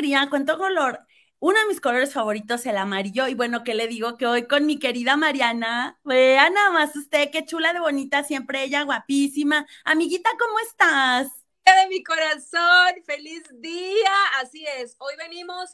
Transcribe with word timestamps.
alegría, 0.00 0.28
color. 0.56 1.00
Uno 1.40 1.58
de 1.58 1.66
mis 1.66 1.80
colores 1.80 2.12
favoritos, 2.12 2.66
el 2.66 2.76
amarillo, 2.76 3.26
y 3.28 3.34
bueno, 3.34 3.64
¿qué 3.64 3.74
le 3.74 3.86
digo? 3.86 4.16
Que 4.16 4.26
hoy 4.26 4.46
con 4.46 4.66
mi 4.66 4.78
querida 4.78 5.16
Mariana, 5.16 5.98
vea 6.04 6.50
nada 6.50 6.70
más 6.70 6.94
usted, 6.96 7.30
qué 7.30 7.46
chula 7.46 7.72
de 7.72 7.80
bonita, 7.80 8.24
siempre 8.24 8.62
ella 8.62 8.82
guapísima. 8.82 9.66
Amiguita, 9.84 10.28
¿cómo 10.38 10.58
estás? 10.60 11.28
De 11.64 11.88
mi 11.88 12.02
corazón, 12.02 13.02
feliz 13.06 13.42
día, 13.54 14.12
así 14.40 14.66
es. 14.78 14.96
Hoy 14.98 15.14
venimos, 15.16 15.70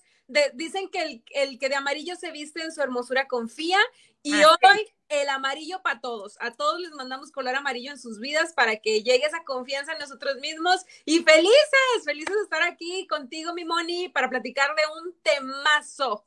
dicen 0.54 0.88
que 0.88 1.02
el, 1.02 1.24
el, 1.34 1.58
que 1.58 1.68
de 1.68 1.76
amarillo 1.76 2.16
se 2.16 2.30
viste 2.30 2.62
en 2.62 2.72
su 2.72 2.82
hermosura 2.82 3.28
confía, 3.28 3.78
y 4.26 4.34
hoy 4.34 4.92
el 5.08 5.28
amarillo 5.28 5.80
para 5.82 6.00
todos. 6.00 6.36
A 6.40 6.50
todos 6.50 6.80
les 6.80 6.90
mandamos 6.90 7.30
color 7.30 7.54
amarillo 7.54 7.92
en 7.92 7.98
sus 7.98 8.18
vidas 8.18 8.52
para 8.54 8.76
que 8.76 9.04
llegue 9.04 9.24
esa 9.24 9.44
confianza 9.44 9.92
en 9.92 10.00
nosotros 10.00 10.38
mismos 10.40 10.84
y 11.04 11.20
felices, 11.20 12.04
felices 12.04 12.34
de 12.34 12.42
estar 12.42 12.62
aquí 12.62 13.06
contigo, 13.06 13.54
mi 13.54 13.64
Moni, 13.64 14.08
para 14.08 14.28
platicar 14.28 14.74
de 14.74 14.82
un 15.00 15.14
temazo. 15.22 16.26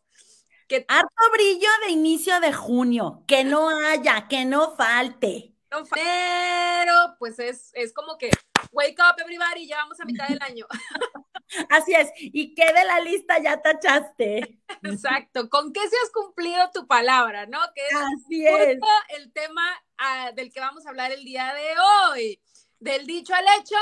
Que... 0.67 0.85
Harto 0.87 1.31
brillo 1.33 1.67
de 1.85 1.91
inicio 1.91 2.39
de 2.39 2.53
junio, 2.53 3.23
que 3.27 3.43
no 3.43 3.69
haya, 3.69 4.27
que 4.29 4.45
no 4.45 4.75
falte. 4.77 5.53
Pero, 5.93 7.15
pues 7.19 7.37
es, 7.39 7.71
es 7.73 7.93
como 7.93 8.17
que, 8.17 8.31
wake 8.71 8.99
up 8.99 9.19
everybody, 9.19 9.67
ya 9.67 9.77
vamos 9.77 9.99
a 9.99 10.05
mitad 10.05 10.27
del 10.27 10.41
año. 10.41 10.65
Así 11.69 11.93
es, 11.93 12.09
y 12.17 12.53
qué 12.53 12.65
de 12.65 12.85
la 12.85 12.99
lista 12.99 13.41
ya 13.41 13.61
tachaste. 13.61 14.59
Exacto, 14.83 15.49
¿con 15.49 15.73
qué 15.73 15.81
se 15.81 15.95
has 16.03 16.11
cumplido 16.11 16.69
tu 16.71 16.87
palabra, 16.87 17.45
no? 17.45 17.59
Que 17.73 17.81
es 17.87 17.95
Así 17.95 18.45
es. 18.45 18.79
el 19.09 19.31
tema 19.33 19.63
ah, 19.97 20.31
del 20.35 20.51
que 20.51 20.59
vamos 20.59 20.85
a 20.85 20.89
hablar 20.89 21.11
el 21.11 21.23
día 21.23 21.53
de 21.53 21.75
hoy. 22.11 22.41
Del 22.79 23.05
dicho 23.05 23.33
al 23.33 23.45
hecho, 23.59 23.75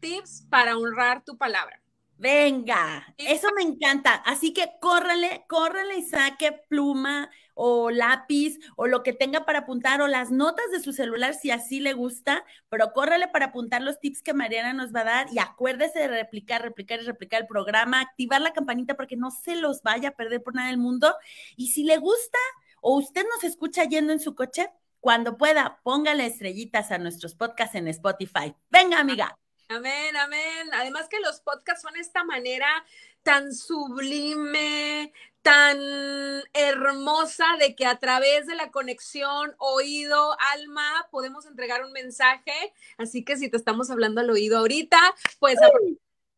tips 0.00 0.46
para 0.48 0.76
honrar 0.76 1.24
tu 1.24 1.36
palabra. 1.36 1.80
Venga, 2.16 3.14
eso 3.16 3.48
me 3.56 3.62
encanta. 3.62 4.14
Así 4.14 4.52
que 4.52 4.72
córrele, 4.78 5.46
córrele 5.48 5.96
y 5.96 6.02
saque 6.02 6.52
pluma 6.52 7.30
o 7.62 7.90
lápiz 7.90 8.58
o 8.74 8.86
lo 8.86 9.02
que 9.02 9.12
tenga 9.12 9.44
para 9.44 9.60
apuntar 9.60 10.00
o 10.00 10.08
las 10.08 10.30
notas 10.30 10.64
de 10.72 10.80
su 10.80 10.94
celular 10.94 11.34
si 11.34 11.50
así 11.50 11.78
le 11.78 11.92
gusta, 11.92 12.42
pero 12.70 12.94
córrele 12.94 13.28
para 13.28 13.46
apuntar 13.46 13.82
los 13.82 14.00
tips 14.00 14.22
que 14.22 14.32
Mariana 14.32 14.72
nos 14.72 14.94
va 14.94 15.00
a 15.00 15.04
dar 15.04 15.26
y 15.30 15.40
acuérdese 15.40 15.98
de 15.98 16.08
replicar, 16.08 16.62
replicar 16.62 17.00
y 17.00 17.04
replicar 17.04 17.42
el 17.42 17.46
programa, 17.46 18.00
activar 18.00 18.40
la 18.40 18.54
campanita 18.54 18.94
para 18.94 19.10
no 19.16 19.30
se 19.30 19.56
los 19.56 19.82
vaya 19.82 20.08
a 20.08 20.12
perder 20.12 20.42
por 20.42 20.54
nada 20.54 20.68
del 20.68 20.78
mundo. 20.78 21.14
Y 21.54 21.68
si 21.68 21.84
le 21.84 21.98
gusta 21.98 22.38
o 22.80 22.96
usted 22.96 23.26
nos 23.34 23.44
escucha 23.44 23.84
yendo 23.84 24.14
en 24.14 24.20
su 24.20 24.34
coche, 24.34 24.70
cuando 25.00 25.36
pueda, 25.36 25.80
póngale 25.82 26.24
estrellitas 26.24 26.90
a 26.90 26.98
nuestros 26.98 27.34
podcasts 27.34 27.74
en 27.74 27.88
Spotify. 27.88 28.54
Venga, 28.70 29.00
amiga. 29.00 29.36
Amén, 29.70 30.16
amén. 30.16 30.68
Además 30.72 31.08
que 31.08 31.20
los 31.20 31.40
podcasts 31.42 31.82
son 31.82 31.96
esta 31.96 32.24
manera 32.24 32.66
tan 33.22 33.54
sublime, 33.54 35.12
tan 35.42 35.78
hermosa 36.54 37.44
de 37.60 37.76
que 37.76 37.86
a 37.86 38.00
través 38.00 38.48
de 38.48 38.56
la 38.56 38.72
conexión 38.72 39.54
oído, 39.58 40.36
alma, 40.52 41.06
podemos 41.12 41.46
entregar 41.46 41.84
un 41.84 41.92
mensaje. 41.92 42.74
Así 42.98 43.24
que 43.24 43.36
si 43.36 43.48
te 43.48 43.56
estamos 43.56 43.92
hablando 43.92 44.20
al 44.20 44.30
oído 44.30 44.58
ahorita, 44.58 44.98
pues 45.38 45.56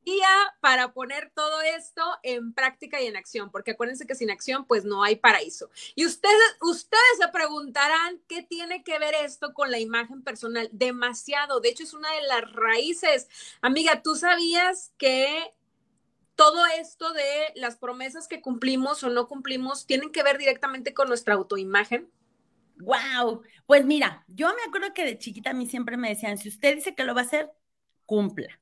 día 0.05 0.29
para 0.61 0.93
poner 0.93 1.31
todo 1.35 1.61
esto 1.63 2.03
en 2.23 2.53
práctica 2.53 3.01
y 3.01 3.07
en 3.07 3.17
acción, 3.17 3.51
porque 3.51 3.73
acuérdense 3.73 4.07
que 4.07 4.15
sin 4.15 4.31
acción 4.31 4.67
pues 4.67 4.85
no 4.85 5.03
hay 5.03 5.17
paraíso. 5.17 5.71
Y 5.95 6.07
ustedes, 6.07 6.57
ustedes 6.61 7.19
se 7.19 7.29
preguntarán 7.29 8.21
qué 8.29 8.43
tiene 8.43 8.83
que 8.85 8.99
ver 8.99 9.15
esto 9.15 9.55
con 9.55 9.71
la 9.71 9.79
imagen 9.79 10.23
personal. 10.23 10.69
Demasiado, 10.73 11.61
de 11.61 11.71
hecho 11.71 11.83
es 11.85 11.95
una 11.95 12.13
de 12.13 12.23
las 12.23 12.53
raíces. 12.53 13.29
Amiga, 13.61 14.03
¿tú 14.03 14.15
sabías 14.17 14.93
que 14.99 15.53
todo 16.35 16.65
esto 16.79 17.13
de 17.13 17.53
las 17.57 17.77
promesas 17.77 18.29
que 18.29 18.41
cumplimos 18.41 19.03
o 19.05 19.11
no 19.11 19.29
cumplimos 19.29 19.87
tienen 19.87 20.11
que 20.11 20.23
ver 20.23 20.39
directamente 20.39 20.95
con 20.95 21.09
nuestra 21.09 21.35
autoimagen? 21.35 22.11
Wow, 22.77 23.43
pues 23.67 23.85
mira, 23.85 24.25
yo 24.29 24.49
me 24.49 24.63
acuerdo 24.67 24.93
que 24.93 25.05
de 25.05 25.19
chiquita 25.19 25.51
a 25.51 25.55
mí 25.55 25.67
siempre 25.67 25.97
me 25.97 26.09
decían, 26.09 26.39
si 26.39 26.49
usted 26.49 26.75
dice 26.75 26.95
que 26.95 27.05
lo 27.05 27.15
va 27.15 27.21
a 27.21 27.25
hacer, 27.25 27.53
cumpla. 28.07 28.62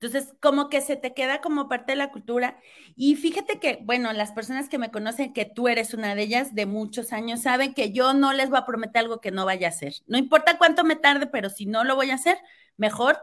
Entonces, 0.00 0.32
como 0.40 0.68
que 0.68 0.80
se 0.80 0.96
te 0.96 1.12
queda 1.12 1.40
como 1.40 1.68
parte 1.68 1.92
de 1.92 1.96
la 1.96 2.12
cultura. 2.12 2.60
Y 2.94 3.16
fíjate 3.16 3.58
que, 3.58 3.80
bueno, 3.82 4.12
las 4.12 4.32
personas 4.32 4.68
que 4.68 4.78
me 4.78 4.90
conocen, 4.92 5.32
que 5.32 5.44
tú 5.44 5.66
eres 5.68 5.92
una 5.92 6.14
de 6.14 6.22
ellas 6.22 6.54
de 6.54 6.66
muchos 6.66 7.12
años, 7.12 7.42
saben 7.42 7.74
que 7.74 7.92
yo 7.92 8.14
no 8.14 8.32
les 8.32 8.48
voy 8.48 8.58
a 8.58 8.66
prometer 8.66 9.00
algo 9.00 9.20
que 9.20 9.32
no 9.32 9.44
vaya 9.44 9.66
a 9.66 9.70
hacer. 9.70 9.94
No 10.06 10.16
importa 10.18 10.56
cuánto 10.58 10.84
me 10.84 10.96
tarde, 10.96 11.26
pero 11.26 11.50
si 11.50 11.66
no 11.66 11.82
lo 11.84 11.96
voy 11.96 12.10
a 12.10 12.14
hacer, 12.14 12.38
mejor 12.76 13.18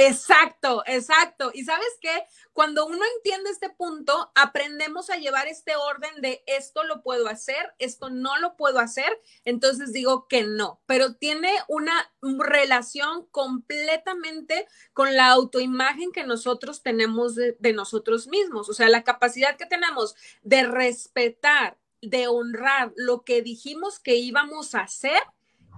Exacto, 0.00 0.84
exacto. 0.86 1.50
Y 1.52 1.64
sabes 1.64 1.88
qué, 2.00 2.24
cuando 2.52 2.86
uno 2.86 3.00
entiende 3.16 3.50
este 3.50 3.68
punto, 3.68 4.30
aprendemos 4.36 5.10
a 5.10 5.16
llevar 5.16 5.48
este 5.48 5.74
orden 5.74 6.20
de 6.20 6.44
esto 6.46 6.84
lo 6.84 7.02
puedo 7.02 7.26
hacer, 7.26 7.74
esto 7.80 8.08
no 8.08 8.38
lo 8.38 8.54
puedo 8.54 8.78
hacer, 8.78 9.20
entonces 9.44 9.92
digo 9.92 10.28
que 10.28 10.44
no, 10.44 10.80
pero 10.86 11.16
tiene 11.16 11.50
una 11.66 12.12
relación 12.22 13.26
completamente 13.32 14.68
con 14.92 15.16
la 15.16 15.30
autoimagen 15.30 16.12
que 16.12 16.22
nosotros 16.22 16.84
tenemos 16.84 17.34
de, 17.34 17.56
de 17.58 17.72
nosotros 17.72 18.28
mismos, 18.28 18.68
o 18.68 18.74
sea, 18.74 18.88
la 18.88 19.02
capacidad 19.02 19.56
que 19.56 19.66
tenemos 19.66 20.14
de 20.42 20.62
respetar, 20.62 21.76
de 22.02 22.28
honrar 22.28 22.92
lo 22.94 23.24
que 23.24 23.42
dijimos 23.42 23.98
que 23.98 24.14
íbamos 24.14 24.76
a 24.76 24.82
hacer, 24.82 25.20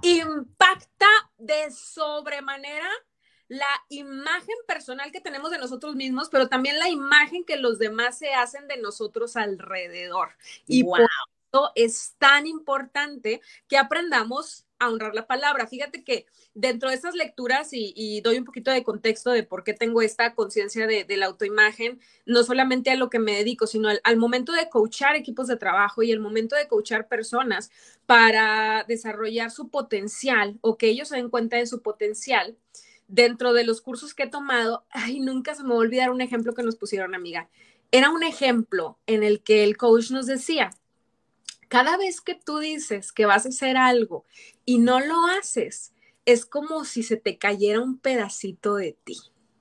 impacta 0.03 1.09
de 1.39 1.71
sobremanera 1.71 2.91
la 3.51 3.67
imagen 3.89 4.55
personal 4.65 5.11
que 5.11 5.21
tenemos 5.21 5.51
de 5.51 5.59
nosotros 5.59 5.97
mismos, 5.97 6.29
pero 6.31 6.49
también 6.49 6.79
la 6.79 6.89
imagen 6.89 7.45
que 7.45 7.57
los 7.57 7.81
demás 7.81 8.17
se 8.17 8.33
hacen 8.33 8.69
de 8.69 8.77
nosotros 8.77 9.37
alrededor. 9.37 10.29
Y 10.69 10.85
por 10.85 11.01
eso 11.01 11.73
es 11.75 12.15
tan 12.19 12.47
importante 12.47 13.41
que 13.67 13.77
aprendamos 13.77 14.67
a 14.79 14.89
honrar 14.89 15.17
la 15.17 15.27
palabra. 15.27 15.67
Fíjate 15.67 16.05
que 16.05 16.27
dentro 16.55 16.91
de 16.91 16.95
estas 16.95 17.17
lecturas, 17.17 17.71
y, 17.73 18.21
doy 18.21 18.39
un 18.39 18.45
poquito 18.45 18.71
de 18.71 18.85
contexto 18.85 19.33
de 19.33 19.43
por 19.43 19.65
qué 19.65 19.75
tengo 19.75 20.01
esta 20.01 20.37
conciencia 20.37 20.87
de, 20.87 21.05
la 21.17 21.27
autoimagen, 21.27 21.99
no 22.27 22.45
solamente 22.45 22.93
a 22.93 22.95
lo 22.95 23.11
que 23.11 23.19
me 23.19 23.35
dedico, 23.35 23.67
sino 23.67 23.89
al, 23.89 24.01
al, 24.05 24.17
momento 24.17 24.53
de 24.53 24.69
coachar 24.69 25.17
equipos 25.17 25.49
de 25.49 25.57
trabajo 25.57 26.05
y 26.05 26.13
el 26.13 26.21
momento 26.21 26.55
de 26.55 26.69
coachar 26.69 27.09
personas 27.09 27.73
para 28.07 28.85
desarrollar 28.87 29.51
su 29.51 29.71
potencial 29.71 30.57
o 30.61 30.79
que 30.79 30.87
ellos 30.87 31.09
se 31.09 31.17
den 31.17 31.31
cuenta 31.31 31.57
de 31.57 31.67
su 31.67 31.83
potencial 31.83 32.57
dentro 33.11 33.53
de 33.53 33.65
los 33.65 33.81
cursos 33.81 34.15
que 34.15 34.25
he 34.25 34.29
tomado, 34.29 34.87
ay, 34.91 35.21
nunca 35.21 35.55
se 35.55 35.63
me 35.63 35.71
va 35.71 35.75
a 35.77 35.79
olvidar 35.79 36.11
un 36.11 36.21
ejemplo 36.21 36.55
que 36.55 36.63
nos 36.63 36.77
pusieron, 36.77 37.15
amiga. 37.15 37.49
Era 37.91 38.11
un 38.11 38.23
ejemplo 38.23 38.99
en 39.07 39.23
el 39.23 39.43
que 39.43 39.65
el 39.65 39.77
coach 39.77 40.11
nos 40.11 40.27
decía, 40.27 40.71
cada 41.69 41.97
vez 41.97 42.21
que 42.21 42.35
tú 42.35 42.59
dices 42.59 43.13
que 43.13 43.27
vas 43.27 43.47
a 43.47 43.51
hacer 43.51 43.77
algo 43.77 44.25
y 44.65 44.79
no 44.79 45.01
lo 45.01 45.27
haces, 45.27 45.93
es 46.25 46.47
como 46.47 46.85
si 46.85 47.03
se 47.03 47.17
te 47.17 47.39
cayera 47.39 47.81
un 47.81 47.99
pedacito 47.99 48.77
de 48.77 48.97
ti. 49.05 49.17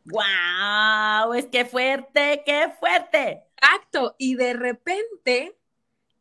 ¡Wow! 0.05 1.33
Es 1.33 1.47
que 1.47 1.65
fuerte, 1.65 2.43
qué 2.45 2.71
fuerte. 2.79 3.43
Exacto. 3.57 4.15
Y 4.17 4.35
de 4.35 4.53
repente 4.53 5.57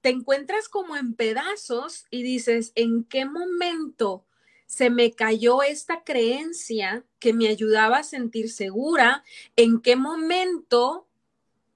te 0.00 0.10
encuentras 0.10 0.69
como 0.69 0.96
en 0.96 1.14
pedazos 1.14 2.06
y 2.10 2.22
dices, 2.22 2.72
¿en 2.75 3.04
qué 3.04 3.25
momento 3.25 4.25
se 4.68 4.90
me 4.90 5.14
cayó 5.14 5.62
esta 5.62 6.04
creencia 6.04 7.02
que 7.18 7.32
me 7.32 7.48
ayudaba 7.48 7.98
a 7.98 8.02
sentir 8.02 8.52
segura, 8.52 9.24
en 9.56 9.80
qué 9.80 9.96
momento 9.96 11.08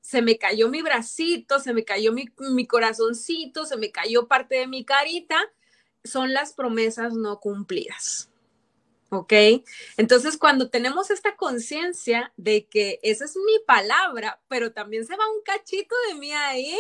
se 0.03 0.21
me 0.21 0.37
cayó 0.37 0.69
mi 0.69 0.83
bracito, 0.83 1.59
se 1.59 1.73
me 1.73 1.87
cayó 1.87 2.13
mi, 2.13 2.67
corazoncito, 2.67 3.65
se 3.65 3.79
me 3.79 3.91
cayó 3.91 4.29
parte 4.29 4.57
de 4.57 4.67
mi 4.67 4.85
carita, 4.85 5.41
son 6.05 6.35
las 6.35 6.53
promesas 6.53 7.15
no 7.15 7.41
cumplidas. 7.41 8.31
¿Ok? 9.09 9.33
Entonces, 9.97 10.37
cuando 10.37 10.69
tenemos 10.69 11.11
esta 11.11 11.35
conciencia 11.37 12.33
de 12.37 12.67
que 12.67 13.01
esa 13.03 13.25
es 13.25 13.37
mi 13.37 13.59
palabra, 13.67 14.43
pero 14.49 14.73
también 14.73 15.07
se 15.07 15.17
va 15.17 15.25
un 15.31 15.43
cachito 15.43 15.95
de 16.09 16.15
mí 16.17 16.33
ahí, 16.33 16.77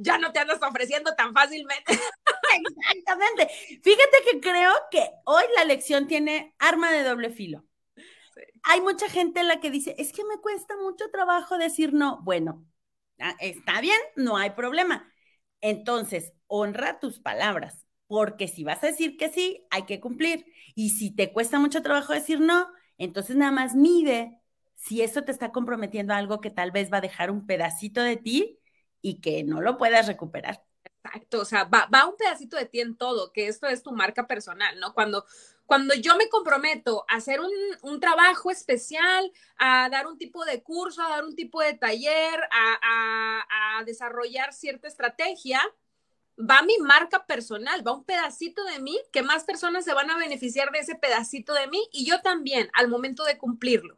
ya 0.00 0.18
no 0.18 0.32
te 0.32 0.38
andas 0.40 0.60
ofreciendo 0.62 1.14
tan 1.14 1.34
fácilmente. 1.34 1.84
Exactamente. 2.86 3.48
Fíjate 3.82 4.18
que 4.30 4.40
creo 4.40 4.72
que 4.90 5.10
hoy 5.24 5.44
la 5.56 5.64
lección 5.64 6.06
tiene 6.06 6.54
arma 6.58 6.90
de 6.90 7.04
doble 7.04 7.30
filo. 7.30 7.64
Hay 8.62 8.80
mucha 8.80 9.08
gente 9.08 9.40
en 9.40 9.48
la 9.48 9.60
que 9.60 9.70
dice, 9.70 9.94
es 9.98 10.12
que 10.12 10.24
me 10.24 10.38
cuesta 10.40 10.74
mucho 10.76 11.10
trabajo 11.10 11.58
decir 11.58 11.92
no. 11.92 12.20
Bueno, 12.22 12.64
ah, 13.18 13.36
está 13.40 13.80
bien, 13.80 13.98
no 14.16 14.36
hay 14.36 14.50
problema. 14.50 15.12
Entonces, 15.60 16.32
honra 16.46 16.98
tus 17.00 17.20
palabras, 17.20 17.86
porque 18.06 18.48
si 18.48 18.64
vas 18.64 18.82
a 18.82 18.88
decir 18.88 19.16
que 19.18 19.28
sí, 19.28 19.66
hay 19.70 19.84
que 19.84 20.00
cumplir. 20.00 20.46
Y 20.74 20.90
si 20.90 21.14
te 21.14 21.32
cuesta 21.32 21.58
mucho 21.58 21.82
trabajo 21.82 22.14
decir 22.14 22.40
no, 22.40 22.68
entonces 22.96 23.36
nada 23.36 23.52
más 23.52 23.74
mide 23.74 24.40
si 24.76 25.02
eso 25.02 25.24
te 25.24 25.32
está 25.32 25.52
comprometiendo 25.52 26.14
a 26.14 26.16
algo 26.16 26.40
que 26.40 26.50
tal 26.50 26.70
vez 26.70 26.90
va 26.90 26.98
a 26.98 27.02
dejar 27.02 27.30
un 27.30 27.46
pedacito 27.46 28.02
de 28.02 28.16
ti 28.16 28.59
y 29.02 29.20
que 29.20 29.44
no 29.44 29.60
lo 29.60 29.78
puedas 29.78 30.06
recuperar. 30.06 30.62
Exacto, 31.02 31.40
o 31.40 31.44
sea, 31.44 31.64
va, 31.64 31.88
va 31.92 32.06
un 32.06 32.16
pedacito 32.16 32.56
de 32.56 32.66
ti 32.66 32.80
en 32.80 32.96
todo, 32.96 33.32
que 33.32 33.48
esto 33.48 33.66
es 33.66 33.82
tu 33.82 33.92
marca 33.92 34.26
personal, 34.26 34.78
¿no? 34.78 34.92
Cuando, 34.92 35.24
cuando 35.70 35.94
yo 35.94 36.16
me 36.16 36.28
comprometo 36.28 37.04
a 37.08 37.14
hacer 37.14 37.38
un, 37.82 38.00
trabajo 38.00 38.50
especial, 38.50 39.30
a 39.56 39.88
dar 39.88 40.08
un 40.08 40.18
tipo 40.18 40.44
de 40.44 40.64
curso, 40.64 41.00
a 41.00 41.10
dar 41.10 41.24
un 41.24 41.36
tipo 41.36 41.60
de 41.60 41.74
taller, 41.74 42.40
a, 42.50 43.84
desarrollar 43.86 44.52
cierta 44.52 44.88
estrategia, 44.88 45.60
va 46.36 46.62
mi 46.62 46.76
marca 46.78 47.24
personal, 47.24 47.86
va 47.86 47.92
un 47.92 48.02
pedacito 48.02 48.64
de 48.64 48.80
mí 48.80 48.98
que 49.12 49.22
más 49.22 49.44
personas 49.44 49.84
se 49.84 49.94
van 49.94 50.10
a 50.10 50.18
beneficiar 50.18 50.72
de 50.72 50.80
ese 50.80 50.96
pedacito 50.96 51.54
de 51.54 51.68
mí 51.68 51.88
y 51.92 52.04
yo 52.04 52.20
también 52.20 52.68
al 52.74 52.88
momento 52.88 53.22
de 53.22 53.38
cumplirlo. 53.38 53.96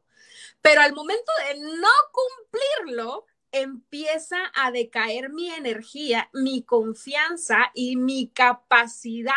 Pero 0.60 0.82
al 0.82 0.93
momento 0.93 1.32
de 1.49 1.58
no 1.58 1.88
cumplirlo, 2.12 3.25
empieza 3.52 4.38
a 4.54 4.70
decaer 4.70 5.31
mi 5.31 5.50
energía, 5.50 6.28
mi 6.32 6.62
confianza 6.62 7.70
y 7.75 7.96
mi 7.96 8.28
capacidad 8.28 9.34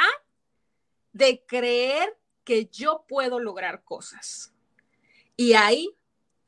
de 1.11 1.43
creer 1.45 2.17
que 2.43 2.67
yo 2.67 3.05
puedo 3.07 3.39
lograr 3.39 3.83
cosas. 3.83 4.53
Y 5.37 5.53
ahí 5.53 5.95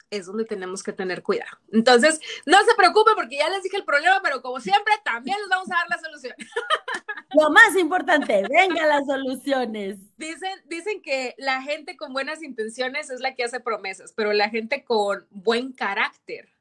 es 0.09 0.25
donde 0.25 0.45
tenemos 0.45 0.83
que 0.83 0.93
tener 0.93 1.21
cuidado. 1.21 1.57
Entonces, 1.71 2.19
no 2.45 2.57
se 2.63 2.75
preocupe 2.75 3.11
porque 3.15 3.37
ya 3.37 3.49
les 3.49 3.63
dije 3.63 3.77
el 3.77 3.83
problema, 3.83 4.21
pero 4.23 4.41
como 4.41 4.59
siempre, 4.59 4.93
también 5.03 5.37
les 5.39 5.49
vamos 5.49 5.69
a 5.69 5.75
dar 5.75 5.89
la 5.89 5.97
solución. 5.99 6.33
Lo 7.33 7.49
más 7.49 7.75
importante, 7.75 8.43
venga 8.49 8.85
las 8.85 9.05
soluciones. 9.05 9.97
Dicen, 10.17 10.61
dicen 10.65 11.01
que 11.01 11.35
la 11.37 11.61
gente 11.61 11.97
con 11.97 12.13
buenas 12.13 12.41
intenciones 12.41 13.09
es 13.09 13.19
la 13.19 13.35
que 13.35 13.43
hace 13.43 13.59
promesas, 13.59 14.13
pero 14.13 14.31
la 14.31 14.49
gente 14.49 14.85
con 14.85 15.27
buen 15.29 15.73
carácter 15.73 16.56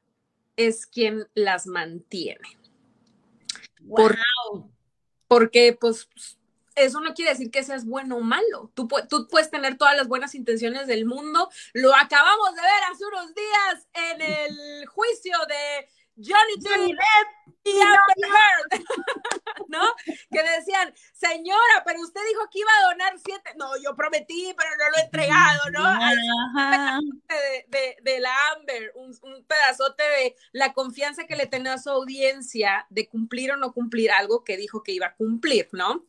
es 0.57 0.85
quien 0.85 1.27
las 1.33 1.67
mantiene. 1.67 2.57
Wow. 3.79 4.69
porque, 5.29 5.77
pues, 5.79 6.09
eso 6.75 6.99
no 6.99 7.13
quiere 7.13 7.31
decir 7.31 7.49
que 7.49 7.63
seas 7.63 7.85
bueno 7.85 8.17
o 8.17 8.21
malo. 8.21 8.71
Tú, 8.73 8.87
tú, 9.09 9.27
puedes 9.29 9.49
tener 9.49 9.77
todas 9.77 9.95
las 9.95 10.07
buenas 10.07 10.35
intenciones 10.35 10.87
del 10.87 11.05
mundo. 11.05 11.49
Lo 11.73 11.95
acabamos 11.95 12.53
de 12.55 12.61
ver 12.61 12.83
hace 12.91 13.05
unos 13.05 13.33
días 13.33 13.87
en 13.93 14.21
el 14.21 14.85
juicio 14.87 15.37
de 15.47 15.89
Johnny 16.17 16.55
Depp 16.57 17.47
y 17.63 17.79
Amber 17.79 18.17
Heard, 18.23 18.81
¿no? 19.67 19.81
Que 20.31 20.41
decían, 20.41 20.93
señora, 21.13 21.83
pero 21.85 22.01
usted 22.01 22.21
dijo 22.29 22.49
que 22.51 22.59
iba 22.59 22.71
a 22.71 22.89
donar 22.91 23.13
siete. 23.23 23.51
No, 23.57 23.71
yo 23.77 23.95
prometí, 23.95 24.53
pero 24.57 24.69
no 24.77 24.89
lo 24.89 24.97
he 24.97 25.01
entregado, 25.01 25.69
¿no? 25.71 25.83
De, 27.67 27.97
de, 28.01 28.19
la 28.19 28.31
Amber, 28.55 28.91
un, 28.95 29.15
un, 29.21 29.45
pedazote 29.45 30.03
de 30.03 30.35
la 30.53 30.73
confianza 30.73 31.25
que 31.25 31.35
le 31.35 31.47
tenía 31.47 31.73
a 31.73 31.77
su 31.77 31.89
audiencia 31.89 32.87
de 32.89 33.07
cumplir 33.07 33.51
o 33.51 33.57
no 33.57 33.73
cumplir 33.73 34.11
algo 34.11 34.43
que 34.43 34.57
dijo 34.57 34.83
que 34.83 34.93
iba 34.93 35.07
a 35.07 35.15
cumplir, 35.15 35.69
¿no? 35.71 36.05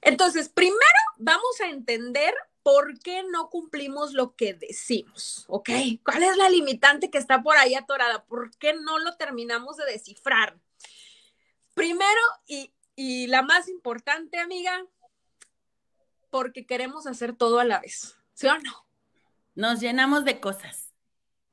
Entonces, 0.00 0.48
primero 0.48 0.78
vamos 1.16 1.60
a 1.60 1.68
entender 1.68 2.34
por 2.62 2.98
qué 2.98 3.22
no 3.30 3.50
cumplimos 3.50 4.12
lo 4.12 4.34
que 4.36 4.54
decimos, 4.54 5.44
¿ok? 5.48 5.70
¿Cuál 6.04 6.22
es 6.22 6.36
la 6.36 6.48
limitante 6.50 7.10
que 7.10 7.18
está 7.18 7.42
por 7.42 7.56
ahí 7.56 7.74
atorada? 7.74 8.24
¿Por 8.24 8.56
qué 8.58 8.74
no 8.74 8.98
lo 8.98 9.16
terminamos 9.16 9.76
de 9.76 9.86
descifrar? 9.86 10.58
Primero, 11.74 12.20
y, 12.46 12.72
y 12.96 13.26
la 13.28 13.42
más 13.42 13.68
importante, 13.68 14.38
amiga, 14.38 14.84
porque 16.30 16.66
queremos 16.66 17.06
hacer 17.06 17.34
todo 17.34 17.60
a 17.60 17.64
la 17.64 17.80
vez, 17.80 18.16
¿sí 18.34 18.46
o 18.48 18.58
no? 18.58 18.86
Nos 19.54 19.80
llenamos 19.80 20.24
de 20.24 20.40
cosas 20.40 20.87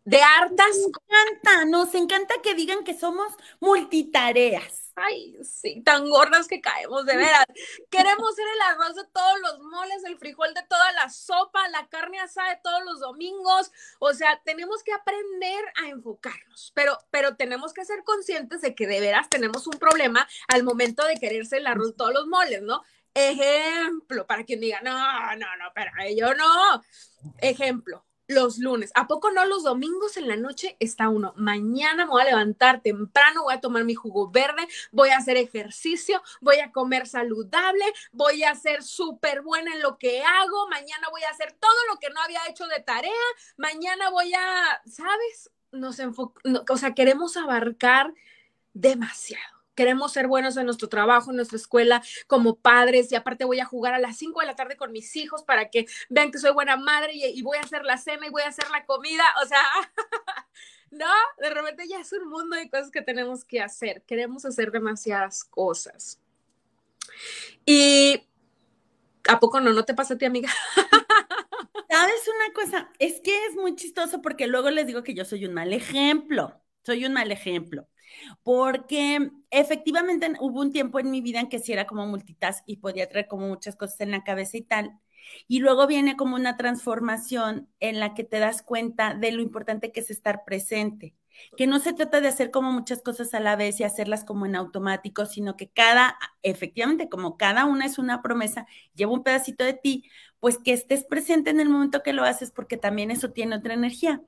de 0.06 0.22
hartas. 0.22 0.78
Nos 0.78 0.88
encanta, 0.88 1.66
nos 1.66 1.96
encanta 1.96 2.36
que 2.42 2.54
digan 2.54 2.84
que 2.84 2.98
somos 2.98 3.34
multitareas. 3.60 4.94
Ay, 4.98 5.38
sí, 5.44 5.82
tan 5.82 6.10
gordas 6.10 6.48
que 6.48 6.62
caemos, 6.62 7.06
de 7.06 7.18
veras. 7.18 7.46
Queremos 7.90 8.34
ser 8.34 8.46
el 8.48 8.62
arroz 8.62 8.96
de 8.96 9.04
todos 9.12 9.40
los 9.42 9.60
moles, 9.60 10.04
el 10.06 10.18
frijol 10.18 10.54
de 10.54 10.64
toda 10.70 10.90
la 10.94 11.10
sopa, 11.10 11.68
la 11.68 11.90
carne 11.90 12.20
asada 12.20 12.52
de 12.52 12.62
todos 12.64 12.82
los 12.86 13.02
domingos. 13.02 13.72
O 14.00 14.14
sea, 14.14 14.42
tenemos 14.46 14.84
que 14.84 14.94
aprender 14.94 15.66
a 15.84 15.90
enfocarnos, 15.90 16.72
pero, 16.74 16.98
pero 17.12 17.36
tenemos 17.36 17.74
que 17.74 17.84
ser 17.84 18.06
conscientes 18.06 18.62
de 18.62 18.74
que 18.74 18.88
de 18.88 19.02
veras 19.02 19.30
tenemos 19.30 19.68
un 19.68 19.78
problema 19.78 20.26
al 20.48 20.64
momento 20.64 21.04
de 21.06 21.18
quererse 21.18 21.58
el 21.58 21.68
arroz 21.68 21.88
de 21.88 21.98
todos 21.98 22.14
los 22.14 22.28
moles, 22.28 22.62
¿no? 22.62 22.82
Ejemplo, 23.14 24.28
para 24.28 24.46
quien 24.46 24.62
diga, 24.62 24.82
no, 24.82 24.94
no, 25.36 25.56
no, 25.58 25.72
pero 25.74 25.92
yo 26.16 26.34
no. 26.36 26.84
Ejemplo, 27.40 28.05
los 28.28 28.58
lunes. 28.58 28.92
¿A 28.96 29.08
poco 29.08 29.32
no 29.32 29.46
los 29.46 29.64
domingos 29.64 30.18
en 30.18 30.28
la 30.28 30.36
noche 30.36 30.78
está 30.80 31.10
uno? 31.10 31.34
Mañana 31.36 32.06
me 32.06 32.12
voy 32.12 32.22
a 32.22 32.26
levantar 32.26 32.82
temprano, 32.82 33.44
voy 33.44 33.54
a 33.54 33.62
tomar 33.62 33.84
mi 33.84 33.96
jugo 33.96 34.30
verde, 34.30 34.68
voy 34.92 35.10
a 35.10 35.18
hacer 35.18 35.38
ejercicio, 35.38 36.22
voy 36.42 36.60
a 36.60 36.72
comer 36.72 37.08
saludable, 37.08 37.86
voy 38.12 38.44
a 38.44 38.56
ser 38.56 38.84
súper 38.84 39.42
buena 39.42 39.74
en 39.74 39.82
lo 39.82 39.98
que 39.98 40.24
hago, 40.24 40.68
mañana 40.70 41.08
voy 41.12 41.24
a 41.24 41.30
hacer 41.30 41.54
todo 41.54 41.78
lo 41.90 42.00
que 42.00 42.10
no 42.10 42.22
había 42.22 42.40
hecho 42.50 42.68
de 42.68 42.80
tarea, 42.82 43.12
mañana 43.58 44.10
voy 44.10 44.34
a, 44.34 44.82
¿sabes? 44.86 45.52
Nos 45.72 46.00
o 46.00 46.78
sea, 46.78 46.94
queremos 46.94 47.36
abarcar 47.38 48.14
demasiado 48.74 49.55
queremos 49.76 50.14
ser 50.14 50.28
buenos 50.28 50.58
en 50.58 50.66
nuestro 50.66 50.90
trabajo, 50.90 51.30
en 51.30 51.36
nuestra 51.36 51.58
escuela, 51.58 52.02
como 52.28 52.56
padres, 52.56 53.12
y 53.12 53.16
aparte 53.16 53.46
voy 53.46 53.60
a 53.60 53.66
jugar 53.66 53.94
a 53.94 54.00
las 54.00 54.18
5 54.18 54.40
de 54.40 54.48
la 54.48 54.56
tarde 54.56 54.78
con 54.78 54.92
mis 54.92 55.16
hijos 55.16 55.44
para 55.44 55.70
que 55.70 55.86
vean 56.10 56.32
que 56.32 56.40
soy 56.40 56.52
buena 56.52 56.78
madre 56.78 57.14
y, 57.14 57.42
voy 57.44 57.58
a 57.58 57.62
hacer 57.62 57.84
la 57.84 57.98
cena 57.98 58.26
y 58.26 58.30
voy 58.30 58.42
a 58.42 58.48
hacer 58.48 58.70
la 58.72 58.86
comida, 58.86 59.24
o 59.44 59.46
sea, 59.46 59.62
no, 60.92 61.12
de 61.40 61.50
repente 61.50 61.88
ya 61.88 62.00
es 62.00 62.12
un 62.14 62.28
mundo 62.30 62.56
de 62.56 62.70
cosas 62.70 62.90
que 62.90 63.02
tenemos 63.02 63.46
que 63.46 63.62
hacer, 63.62 64.02
queremos 64.04 64.46
hacer 64.46 64.72
demasiadas 64.72 65.44
cosas. 65.44 66.20
Y 67.66 68.24
¿a 69.28 69.40
poco 69.40 69.60
no? 69.60 69.74
¿No 69.74 69.86
te 69.86 69.94
pasa 69.94 70.16
a 70.16 70.18
ti, 70.18 70.26
amiga? 70.26 70.50
¿Sabes 71.90 72.28
una 72.28 72.54
cosa? 72.54 72.90
Es 73.00 73.22
que 73.22 73.46
es 73.46 73.56
muy 73.56 73.76
chistoso 73.76 74.22
porque 74.22 74.48
luego 74.48 74.70
les 74.70 74.88
digo 74.88 75.04
que 75.04 75.14
yo 75.14 75.24
soy 75.24 75.46
un 75.46 75.54
mal 75.54 75.72
ejemplo, 75.72 76.62
soy 76.84 77.06
un 77.06 77.14
mal 77.14 77.32
ejemplo 77.32 77.88
porque 78.44 79.32
efectivamente 79.52 80.32
hubo 80.40 80.62
un 80.62 80.72
tiempo 80.72 81.00
en 81.00 81.12
mi 81.12 81.22
vida 81.22 81.40
en 81.40 81.50
que 81.50 81.60
sí 81.60 81.74
era 81.74 81.88
como 81.88 82.06
multitask 82.08 82.64
y 82.66 82.78
podía 82.78 83.10
traer 83.10 83.28
como 83.28 83.48
muchas 83.48 83.76
cosas 83.76 84.02
en 84.02 84.12
la 84.12 84.24
cabeza 84.24 84.58
y 84.58 84.62
tal. 84.62 85.00
Y 85.48 85.60
luego 85.60 85.88
viene 85.88 86.16
como 86.16 86.36
una 86.36 86.58
transformación 86.58 87.68
en 87.80 88.00
la 88.00 88.14
que 88.14 88.24
te 88.24 88.40
das 88.40 88.62
cuenta 88.62 89.14
de 89.16 89.32
lo 89.32 89.42
importante 89.42 89.92
que 89.92 90.02
es 90.02 90.12
estar 90.12 90.44
presente, 90.46 91.16
que 91.58 91.68
no 91.68 91.80
se 91.80 91.94
trata 91.94 92.22
de 92.22 92.28
hacer 92.28 92.52
como 92.52 92.72
muchas 92.72 93.02
cosas 93.02 93.34
a 93.34 93.40
la 93.40 93.56
vez 93.56 93.80
y 93.80 93.84
hacerlas 93.84 94.24
como 94.24 94.46
en 94.46 94.56
automático, 94.56 95.26
sino 95.26 95.56
que 95.58 95.70
cada, 95.70 96.18
efectivamente, 96.44 97.10
como 97.10 97.38
cada 97.38 97.66
una 97.66 97.86
es 97.86 97.98
una 97.98 98.22
promesa, 98.22 98.68
lleva 98.94 99.14
un 99.14 99.24
pedacito 99.24 99.64
de 99.64 99.74
ti, 99.74 100.04
pues 100.40 100.58
que 100.60 100.74
estés 100.74 101.04
presente 101.06 101.50
en 101.50 101.60
el 101.60 101.70
momento 101.70 102.04
que 102.04 102.14
lo 102.14 102.24
haces 102.24 102.52
porque 102.52 102.78
también 102.78 103.12
eso 103.12 103.32
tiene 103.32 103.56
otra 103.56 103.74
energía. 103.74 104.22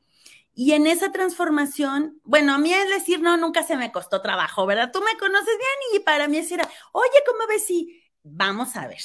Y 0.60 0.72
en 0.74 0.88
esa 0.88 1.12
transformación, 1.12 2.20
bueno, 2.24 2.56
a 2.56 2.58
mí 2.58 2.74
es 2.74 2.90
decir, 2.90 3.22
no, 3.22 3.38
nunca 3.38 3.62
se 3.62 3.78
me 3.78 3.92
costó 3.92 4.24
trabajo, 4.24 4.66
¿verdad? 4.66 4.90
Tú 4.92 5.02
me 5.02 5.16
conoces 5.20 5.46
bien 5.46 6.02
y 6.02 6.04
para 6.04 6.28
mí 6.28 6.38
es 6.38 6.50
decir, 6.50 6.66
oye, 6.94 7.24
¿cómo 7.28 7.48
ves 7.48 7.68
si 7.68 8.02
vamos 8.24 8.76
a 8.76 8.88
ver? 8.88 8.98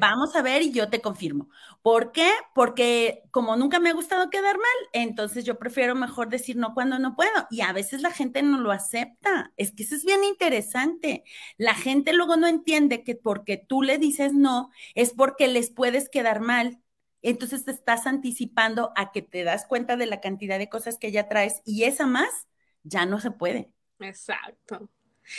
Vamos 0.00 0.34
a 0.34 0.42
ver 0.42 0.62
y 0.62 0.72
yo 0.72 0.90
te 0.90 1.00
confirmo. 1.00 1.48
¿Por 1.82 2.10
qué? 2.10 2.28
Porque 2.52 3.22
como 3.30 3.56
nunca 3.56 3.78
me 3.78 3.90
ha 3.90 3.94
gustado 3.94 4.28
quedar 4.28 4.56
mal, 4.56 4.88
entonces 4.92 5.44
yo 5.44 5.56
prefiero 5.56 5.94
mejor 5.94 6.28
decir 6.28 6.56
no 6.56 6.74
cuando 6.74 6.98
no 6.98 7.14
puedo. 7.14 7.46
Y 7.48 7.60
a 7.60 7.72
veces 7.72 8.02
la 8.02 8.10
gente 8.10 8.42
no 8.42 8.58
lo 8.58 8.72
acepta. 8.72 9.52
Es 9.56 9.70
que 9.70 9.84
eso 9.84 9.94
es 9.94 10.04
bien 10.04 10.24
interesante. 10.24 11.22
La 11.58 11.74
gente 11.74 12.12
luego 12.12 12.36
no 12.36 12.48
entiende 12.48 13.04
que 13.04 13.14
porque 13.14 13.56
tú 13.56 13.82
le 13.82 13.98
dices 13.98 14.32
no, 14.34 14.70
es 14.96 15.12
porque 15.12 15.46
les 15.46 15.70
puedes 15.70 16.08
quedar 16.08 16.40
mal 16.40 16.81
entonces 17.30 17.64
te 17.64 17.70
estás 17.70 18.06
anticipando 18.06 18.92
a 18.96 19.12
que 19.12 19.22
te 19.22 19.44
das 19.44 19.66
cuenta 19.66 19.96
de 19.96 20.06
la 20.06 20.20
cantidad 20.20 20.58
de 20.58 20.68
cosas 20.68 20.98
que 20.98 21.12
ya 21.12 21.28
traes 21.28 21.62
y 21.64 21.84
esa 21.84 22.06
más 22.06 22.48
ya 22.82 23.06
no 23.06 23.20
se 23.20 23.30
puede. 23.30 23.70
Exacto. 24.00 24.88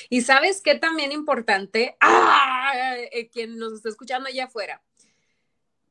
Y 0.09 0.21
sabes 0.21 0.61
qué 0.61 0.75
también 0.75 1.11
importante, 1.11 1.97
¡Ah! 1.99 2.71
Eh, 3.11 3.29
quien 3.29 3.57
nos 3.57 3.73
está 3.73 3.89
escuchando 3.89 4.29
allá 4.29 4.45
afuera, 4.45 4.81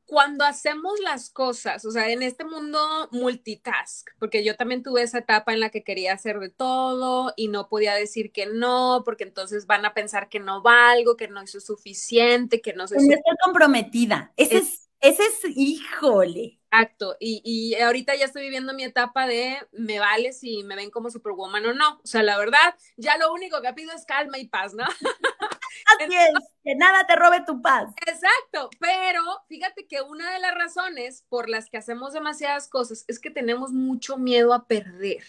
cuando 0.05 0.45
hacemos 0.45 0.99
las 0.99 1.29
cosas, 1.29 1.85
o 1.85 1.91
sea, 1.91 2.09
en 2.09 2.21
este 2.23 2.43
mundo 2.43 3.09
multitask, 3.11 4.09
porque 4.19 4.43
yo 4.43 4.55
también 4.55 4.83
tuve 4.83 5.01
esa 5.01 5.19
etapa 5.19 5.53
en 5.53 5.59
la 5.59 5.69
que 5.69 5.83
quería 5.83 6.13
hacer 6.13 6.39
de 6.39 6.49
todo 6.49 7.33
y 7.35 7.47
no 7.47 7.69
podía 7.69 7.93
decir 7.93 8.31
que 8.31 8.45
no, 8.45 9.03
porque 9.05 9.23
entonces 9.23 9.65
van 9.65 9.85
a 9.85 9.93
pensar 9.93 10.29
que 10.29 10.39
no 10.39 10.61
valgo, 10.61 11.15
que 11.15 11.29
no 11.29 11.41
hice 11.41 11.61
suficiente, 11.61 12.61
que 12.61 12.73
no 12.73 12.87
soy... 12.87 12.97
No 12.97 13.13
estoy 13.13 13.35
comprometida. 13.43 14.33
Ese 14.35 14.57
es 14.57 14.82
ese 15.03 15.23
es, 15.23 15.39
híjole. 15.55 16.59
Exacto, 16.71 17.15
y, 17.19 17.41
y, 17.45 17.79
ahorita 17.79 18.15
ya 18.15 18.25
estoy 18.25 18.41
viviendo 18.41 18.73
mi 18.73 18.83
etapa 18.83 19.27
de 19.27 19.57
me 19.73 19.99
vale 19.99 20.33
si 20.33 20.63
me 20.63 20.75
ven 20.75 20.89
como 20.89 21.11
superwoman 21.11 21.63
o 21.67 21.73
no. 21.73 21.99
O 22.03 22.07
sea, 22.07 22.23
la 22.23 22.35
verdad, 22.37 22.75
ya 22.97 23.15
lo 23.17 23.31
único 23.31 23.61
que 23.61 23.73
pido 23.73 23.93
es 23.93 24.05
calma 24.05 24.39
y 24.39 24.47
paz, 24.47 24.73
¿no? 24.73 24.83
Así 25.99 26.15
es, 26.15 26.31
que 26.63 26.75
nada 26.75 27.05
te 27.05 27.15
robe 27.15 27.43
tu 27.45 27.61
paz. 27.61 27.93
Exacto, 28.07 28.71
pero 28.79 29.21
fíjate 29.47 29.85
que 29.85 30.01
una 30.01 30.33
de 30.33 30.39
las 30.39 30.55
razones 30.55 31.25
por 31.29 31.47
las 31.47 31.69
que 31.69 31.77
hacemos 31.77 32.13
demasiadas 32.13 32.67
cosas 32.67 33.05
es 33.07 33.19
que 33.19 33.29
tenemos 33.29 33.71
mucho 33.71 34.17
miedo 34.17 34.53
a 34.53 34.65
perder. 34.65 35.23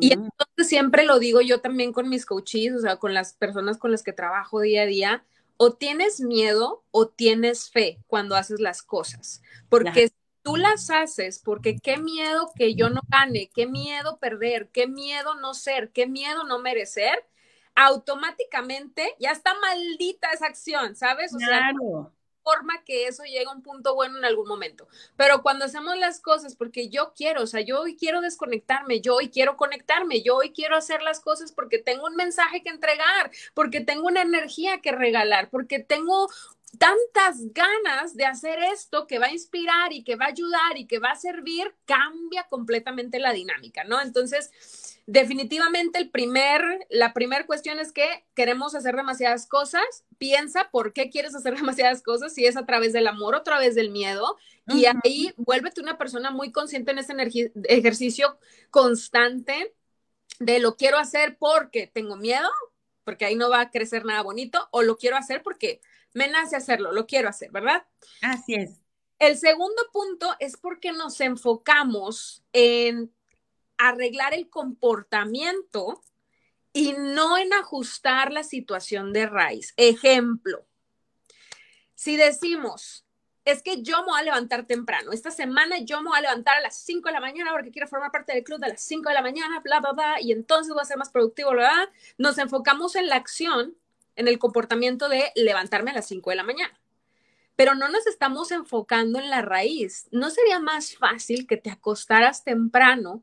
Y 0.00 0.12
entonces 0.12 0.68
siempre 0.68 1.04
lo 1.04 1.18
digo 1.18 1.40
yo 1.40 1.60
también 1.60 1.92
con 1.92 2.08
mis 2.08 2.26
coaches, 2.26 2.74
o 2.74 2.80
sea, 2.80 2.96
con 2.96 3.14
las 3.14 3.34
personas 3.34 3.78
con 3.78 3.92
las 3.92 4.02
que 4.02 4.12
trabajo 4.12 4.60
día 4.60 4.82
a 4.82 4.86
día, 4.86 5.24
o 5.64 5.72
tienes 5.74 6.18
miedo 6.18 6.82
o 6.90 7.06
tienes 7.06 7.70
fe 7.70 8.00
cuando 8.08 8.34
haces 8.34 8.58
las 8.58 8.82
cosas, 8.82 9.42
porque 9.68 10.08
si 10.08 10.14
tú 10.42 10.56
las 10.56 10.90
haces 10.90 11.38
porque 11.38 11.78
qué 11.78 11.98
miedo 11.98 12.50
que 12.56 12.74
yo 12.74 12.90
no 12.90 13.00
gane, 13.06 13.48
qué 13.54 13.68
miedo 13.68 14.18
perder, 14.18 14.70
qué 14.72 14.88
miedo 14.88 15.36
no 15.36 15.54
ser, 15.54 15.92
qué 15.92 16.08
miedo 16.08 16.42
no 16.42 16.58
merecer, 16.58 17.24
automáticamente 17.76 19.14
ya 19.20 19.30
está 19.30 19.54
maldita 19.60 20.32
esa 20.32 20.46
acción, 20.46 20.96
¿sabes? 20.96 21.32
O 21.32 21.36
claro 21.38 22.12
forma 22.42 22.82
que 22.84 23.06
eso 23.06 23.24
llegue 23.24 23.46
a 23.46 23.52
un 23.52 23.62
punto 23.62 23.94
bueno 23.94 24.18
en 24.18 24.24
algún 24.24 24.48
momento. 24.48 24.88
Pero 25.16 25.42
cuando 25.42 25.64
hacemos 25.64 25.96
las 25.98 26.20
cosas 26.20 26.56
porque 26.56 26.88
yo 26.88 27.12
quiero, 27.16 27.42
o 27.42 27.46
sea, 27.46 27.60
yo 27.60 27.80
hoy 27.80 27.96
quiero 27.96 28.20
desconectarme, 28.20 29.00
yo 29.00 29.16
hoy 29.16 29.30
quiero 29.30 29.56
conectarme, 29.56 30.22
yo 30.22 30.36
hoy 30.36 30.52
quiero 30.52 30.76
hacer 30.76 31.02
las 31.02 31.20
cosas 31.20 31.52
porque 31.52 31.78
tengo 31.78 32.06
un 32.06 32.16
mensaje 32.16 32.62
que 32.62 32.70
entregar, 32.70 33.30
porque 33.54 33.80
tengo 33.80 34.06
una 34.06 34.22
energía 34.22 34.80
que 34.80 34.92
regalar, 34.92 35.50
porque 35.50 35.78
tengo 35.78 36.28
tantas 36.78 37.52
ganas 37.52 38.16
de 38.16 38.24
hacer 38.24 38.58
esto 38.72 39.06
que 39.06 39.18
va 39.18 39.26
a 39.26 39.32
inspirar 39.32 39.92
y 39.92 40.04
que 40.04 40.16
va 40.16 40.26
a 40.26 40.28
ayudar 40.28 40.76
y 40.76 40.86
que 40.86 40.98
va 40.98 41.10
a 41.10 41.16
servir, 41.16 41.74
cambia 41.84 42.44
completamente 42.48 43.18
la 43.18 43.32
dinámica, 43.32 43.84
¿no? 43.84 44.00
Entonces, 44.00 44.50
definitivamente 45.06 45.98
el 45.98 46.10
primer, 46.10 46.62
la 46.90 47.12
primera 47.12 47.46
cuestión 47.46 47.78
es 47.78 47.92
que 47.92 48.24
queremos 48.34 48.74
hacer 48.74 48.96
demasiadas 48.96 49.46
cosas. 49.46 50.04
Piensa 50.18 50.70
por 50.70 50.92
qué 50.92 51.10
quieres 51.10 51.34
hacer 51.34 51.54
demasiadas 51.56 52.02
cosas, 52.02 52.34
si 52.34 52.46
es 52.46 52.56
a 52.56 52.66
través 52.66 52.92
del 52.92 53.06
amor 53.06 53.34
o 53.34 53.38
a 53.38 53.44
través 53.44 53.74
del 53.74 53.90
miedo. 53.90 54.36
Y 54.68 54.86
ahí 54.86 55.32
vuélvete 55.36 55.80
una 55.80 55.98
persona 55.98 56.30
muy 56.30 56.52
consciente 56.52 56.92
en 56.92 56.98
ese 56.98 57.14
ejercicio 57.64 58.38
constante 58.70 59.74
de 60.38 60.60
lo 60.60 60.76
quiero 60.76 60.98
hacer 60.98 61.36
porque 61.38 61.86
tengo 61.86 62.16
miedo, 62.16 62.48
porque 63.04 63.24
ahí 63.24 63.34
no 63.34 63.50
va 63.50 63.60
a 63.60 63.70
crecer 63.70 64.04
nada 64.04 64.22
bonito, 64.22 64.68
o 64.70 64.82
lo 64.82 64.96
quiero 64.96 65.16
hacer 65.16 65.42
porque 65.42 65.80
me 66.14 66.28
nace 66.28 66.56
hacerlo, 66.56 66.92
lo 66.92 67.06
quiero 67.06 67.28
hacer, 67.28 67.50
¿verdad? 67.50 67.84
Así 68.20 68.54
es. 68.54 68.80
El 69.18 69.38
segundo 69.38 69.82
punto 69.92 70.34
es 70.40 70.56
porque 70.56 70.92
nos 70.92 71.20
enfocamos 71.20 72.42
en 72.52 73.12
arreglar 73.88 74.34
el 74.34 74.48
comportamiento 74.48 76.02
y 76.72 76.92
no 76.92 77.36
en 77.36 77.52
ajustar 77.52 78.32
la 78.32 78.42
situación 78.42 79.12
de 79.12 79.26
raíz. 79.26 79.74
Ejemplo, 79.76 80.64
si 81.94 82.16
decimos, 82.16 83.04
es 83.44 83.62
que 83.62 83.82
yo 83.82 83.98
me 83.98 84.12
voy 84.12 84.20
a 84.20 84.24
levantar 84.24 84.66
temprano, 84.66 85.12
esta 85.12 85.30
semana 85.30 85.78
yo 85.78 86.00
me 86.00 86.10
voy 86.10 86.18
a 86.18 86.22
levantar 86.22 86.56
a 86.56 86.60
las 86.60 86.76
5 86.78 87.08
de 87.08 87.12
la 87.12 87.20
mañana 87.20 87.50
porque 87.52 87.70
quiero 87.70 87.88
formar 87.88 88.10
parte 88.10 88.32
del 88.32 88.44
club 88.44 88.60
de 88.60 88.68
las 88.68 88.82
5 88.82 89.08
de 89.08 89.14
la 89.14 89.22
mañana, 89.22 89.60
bla, 89.60 89.80
bla, 89.80 89.92
bla, 89.92 90.20
y 90.20 90.32
entonces 90.32 90.72
voy 90.72 90.82
a 90.82 90.86
ser 90.86 90.96
más 90.96 91.10
productivo, 91.10 91.50
bla, 91.50 91.70
bla. 91.72 91.92
Nos 92.18 92.38
enfocamos 92.38 92.94
en 92.94 93.08
la 93.08 93.16
acción, 93.16 93.76
en 94.16 94.28
el 94.28 94.38
comportamiento 94.38 95.08
de 95.08 95.32
levantarme 95.34 95.90
a 95.90 95.94
las 95.94 96.06
5 96.06 96.30
de 96.30 96.36
la 96.36 96.44
mañana 96.44 96.78
pero 97.56 97.74
no 97.74 97.88
nos 97.88 98.06
estamos 98.06 98.50
enfocando 98.50 99.18
en 99.18 99.30
la 99.30 99.42
raíz. 99.42 100.08
¿No 100.10 100.30
sería 100.30 100.58
más 100.58 100.96
fácil 100.96 101.46
que 101.46 101.56
te 101.56 101.70
acostaras 101.70 102.44
temprano 102.44 103.22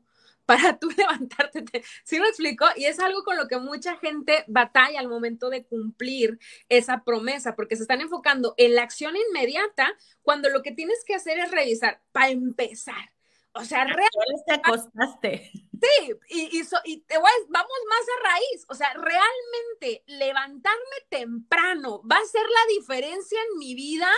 para 0.50 0.76
tú 0.80 0.88
levantarte. 0.96 1.84
¿Sí 2.02 2.18
me 2.18 2.26
explico? 2.26 2.66
Y 2.74 2.86
es 2.86 2.98
algo 2.98 3.22
con 3.22 3.36
lo 3.36 3.46
que 3.46 3.58
mucha 3.58 3.96
gente 3.98 4.44
batalla 4.48 4.98
al 4.98 5.06
momento 5.06 5.48
de 5.48 5.64
cumplir 5.64 6.40
esa 6.68 7.04
promesa, 7.04 7.54
porque 7.54 7.76
se 7.76 7.82
están 7.82 8.00
enfocando 8.00 8.54
en 8.56 8.74
la 8.74 8.82
acción 8.82 9.14
inmediata 9.16 9.92
cuando 10.22 10.48
lo 10.48 10.62
que 10.62 10.72
tienes 10.72 11.04
que 11.06 11.14
hacer 11.14 11.38
es 11.38 11.52
revisar, 11.52 12.00
para 12.10 12.30
empezar. 12.30 13.12
O 13.52 13.64
sea, 13.64 13.84
realmente 13.84 14.42
te 14.44 14.54
acostaste. 14.54 15.52
Sí, 15.52 16.12
y, 16.28 16.62
y, 16.84 16.96
te 17.02 17.18
voy, 17.18 17.30
vamos 17.48 17.78
más 17.88 18.06
a 18.08 18.28
raíz. 18.28 18.66
O 18.68 18.74
sea, 18.74 18.92
realmente 18.94 20.02
levantarme 20.06 20.96
temprano 21.08 22.02
va 22.10 22.16
a 22.16 22.26
ser 22.26 22.42
la 22.42 22.74
diferencia 22.74 23.38
en 23.50 23.58
mi 23.58 23.76
vida. 23.76 24.08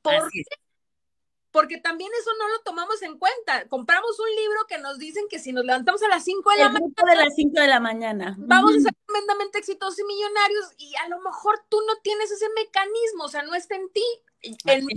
¿Por 0.00 0.30
qué? 0.30 0.42
Porque 1.54 1.78
también 1.78 2.10
eso 2.18 2.30
no 2.36 2.48
lo 2.48 2.62
tomamos 2.62 3.00
en 3.02 3.16
cuenta. 3.16 3.68
Compramos 3.68 4.18
un 4.18 4.28
libro 4.34 4.66
que 4.68 4.78
nos 4.78 4.98
dicen 4.98 5.26
que 5.30 5.38
si 5.38 5.52
nos 5.52 5.64
levantamos 5.64 6.02
a 6.02 6.08
las 6.08 6.24
5 6.24 6.50
de 6.50 6.56
la 6.56 6.68
mañana. 6.68 6.94
de 7.06 7.16
las 7.16 7.34
5 7.36 7.60
de 7.60 7.66
la 7.68 7.78
mañana. 7.80 8.34
Vamos 8.38 8.72
a 8.72 8.80
ser 8.80 8.92
tremendamente 9.06 9.60
exitosos 9.60 10.00
y 10.00 10.04
millonarios 10.04 10.72
y 10.78 10.92
a 10.96 11.08
lo 11.08 11.20
mejor 11.20 11.62
tú 11.68 11.80
no 11.86 11.94
tienes 12.02 12.32
ese 12.32 12.46
mecanismo, 12.56 13.26
o 13.26 13.28
sea, 13.28 13.44
no 13.44 13.54
está 13.54 13.76
en 13.76 13.88
ti. 13.90 14.02
En 14.64 14.84
mí, 14.84 14.94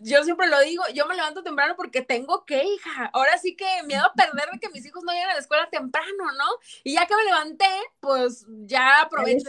yo 0.00 0.22
siempre 0.22 0.46
lo 0.46 0.60
digo, 0.60 0.84
yo 0.94 1.06
me 1.06 1.16
levanto 1.16 1.42
temprano 1.42 1.74
porque 1.76 2.02
tengo 2.02 2.44
que, 2.44 2.62
hija. 2.62 3.10
Ahora 3.12 3.36
sí 3.38 3.56
que 3.56 3.66
miedo 3.84 4.06
a 4.06 4.14
perder 4.14 4.48
de 4.52 4.60
que 4.60 4.68
mis 4.68 4.86
hijos 4.86 5.02
no 5.02 5.10
lleguen 5.10 5.30
a 5.30 5.34
la 5.34 5.40
escuela 5.40 5.68
temprano, 5.70 6.24
¿no? 6.38 6.46
Y 6.84 6.94
ya 6.94 7.06
que 7.06 7.16
me 7.16 7.24
levanté, 7.24 7.68
pues 7.98 8.46
ya 8.48 9.00
aprovecho. 9.00 9.44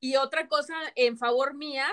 Y 0.00 0.16
otra 0.16 0.48
cosa 0.48 0.74
en 0.94 1.18
favor 1.18 1.52
mía, 1.52 1.86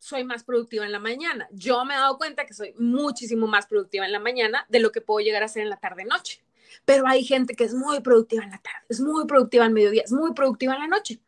soy 0.00 0.24
más 0.24 0.42
productiva 0.42 0.86
en 0.86 0.92
la 0.92 0.98
mañana. 0.98 1.46
Yo 1.52 1.84
me 1.84 1.94
he 1.94 1.98
dado 1.98 2.16
cuenta 2.16 2.46
que 2.46 2.54
soy 2.54 2.74
muchísimo 2.78 3.46
más 3.46 3.66
productiva 3.66 4.06
en 4.06 4.12
la 4.12 4.18
mañana 4.18 4.66
de 4.70 4.80
lo 4.80 4.90
que 4.90 5.02
puedo 5.02 5.20
llegar 5.20 5.42
a 5.42 5.48
ser 5.48 5.62
en 5.62 5.70
la 5.70 5.76
tarde-noche. 5.76 6.42
Pero 6.86 7.06
hay 7.06 7.22
gente 7.22 7.54
que 7.54 7.64
es 7.64 7.74
muy 7.74 8.00
productiva 8.00 8.42
en 8.42 8.50
la 8.50 8.58
tarde, 8.58 8.86
es 8.88 9.00
muy 9.00 9.26
productiva 9.26 9.66
en 9.66 9.74
mediodía, 9.74 10.02
es 10.02 10.12
muy 10.12 10.32
productiva 10.32 10.74
en 10.74 10.80
la 10.80 10.86
noche. 10.86 11.20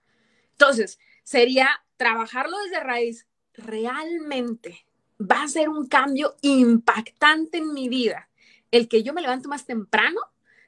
Entonces, 0.52 0.98
sería 1.22 1.68
trabajarlo 1.96 2.56
desde 2.64 2.80
raíz. 2.80 3.26
Realmente 3.52 4.86
va 5.20 5.42
a 5.42 5.48
ser 5.48 5.68
un 5.68 5.86
cambio 5.86 6.36
impactante 6.40 7.58
en 7.58 7.74
mi 7.74 7.90
vida. 7.90 8.30
El 8.70 8.88
que 8.88 9.02
yo 9.02 9.12
me 9.12 9.20
levanto 9.20 9.50
más 9.50 9.66
temprano, 9.66 10.20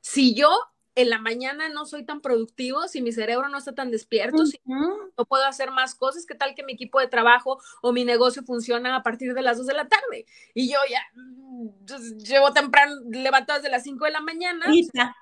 si 0.02 0.34
yo 0.34 0.50
en 0.96 1.10
la 1.10 1.18
mañana 1.18 1.68
no 1.68 1.86
soy 1.86 2.04
tan 2.04 2.20
productivo, 2.20 2.86
si 2.86 3.02
mi 3.02 3.12
cerebro 3.12 3.48
no 3.48 3.58
está 3.58 3.74
tan 3.74 3.90
despierto, 3.90 4.46
si 4.46 4.60
no 4.64 5.10
puedo 5.28 5.44
hacer 5.44 5.70
más 5.70 5.94
cosas, 5.94 6.24
¿qué 6.26 6.34
tal 6.34 6.54
que 6.54 6.62
mi 6.62 6.74
equipo 6.74 7.00
de 7.00 7.08
trabajo 7.08 7.60
o 7.82 7.92
mi 7.92 8.04
negocio 8.04 8.44
funciona 8.44 8.94
a 8.94 9.02
partir 9.02 9.34
de 9.34 9.42
las 9.42 9.58
2 9.58 9.66
de 9.66 9.74
la 9.74 9.88
tarde? 9.88 10.26
Y 10.54 10.72
yo 10.72 10.78
ya 10.88 11.02
mm, 11.14 12.18
llevo 12.18 12.52
temprano, 12.52 12.94
levantadas 13.10 13.62
desde 13.62 13.72
las 13.72 13.82
5 13.82 14.04
de 14.04 14.10
la 14.10 14.20
mañana. 14.20 14.66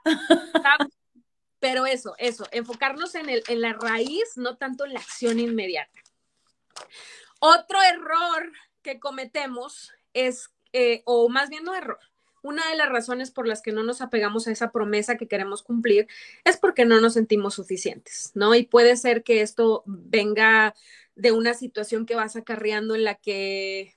Pero 1.58 1.86
eso, 1.86 2.14
eso, 2.18 2.46
enfocarnos 2.50 3.14
en, 3.14 3.30
el, 3.30 3.42
en 3.46 3.60
la 3.60 3.72
raíz, 3.72 4.36
no 4.36 4.56
tanto 4.56 4.84
en 4.84 4.94
la 4.94 5.00
acción 5.00 5.38
inmediata. 5.38 6.00
Otro 7.38 7.80
error 7.82 8.52
que 8.82 8.98
cometemos 8.98 9.92
es, 10.12 10.50
eh, 10.72 11.02
o 11.06 11.28
más 11.28 11.50
bien 11.50 11.64
no 11.64 11.74
error, 11.74 12.00
una 12.42 12.68
de 12.68 12.76
las 12.76 12.88
razones 12.88 13.30
por 13.30 13.46
las 13.46 13.62
que 13.62 13.72
no 13.72 13.82
nos 13.82 14.00
apegamos 14.00 14.46
a 14.46 14.52
esa 14.52 14.72
promesa 14.72 15.16
que 15.16 15.28
queremos 15.28 15.62
cumplir 15.62 16.08
es 16.44 16.56
porque 16.56 16.84
no 16.84 17.00
nos 17.00 17.14
sentimos 17.14 17.54
suficientes, 17.54 18.32
¿no? 18.34 18.54
Y 18.54 18.64
puede 18.64 18.96
ser 18.96 19.22
que 19.22 19.40
esto 19.40 19.82
venga 19.86 20.74
de 21.14 21.32
una 21.32 21.54
situación 21.54 22.06
que 22.06 22.14
vas 22.14 22.36
acarreando 22.36 22.94
en 22.94 23.04
la 23.04 23.14
que 23.14 23.94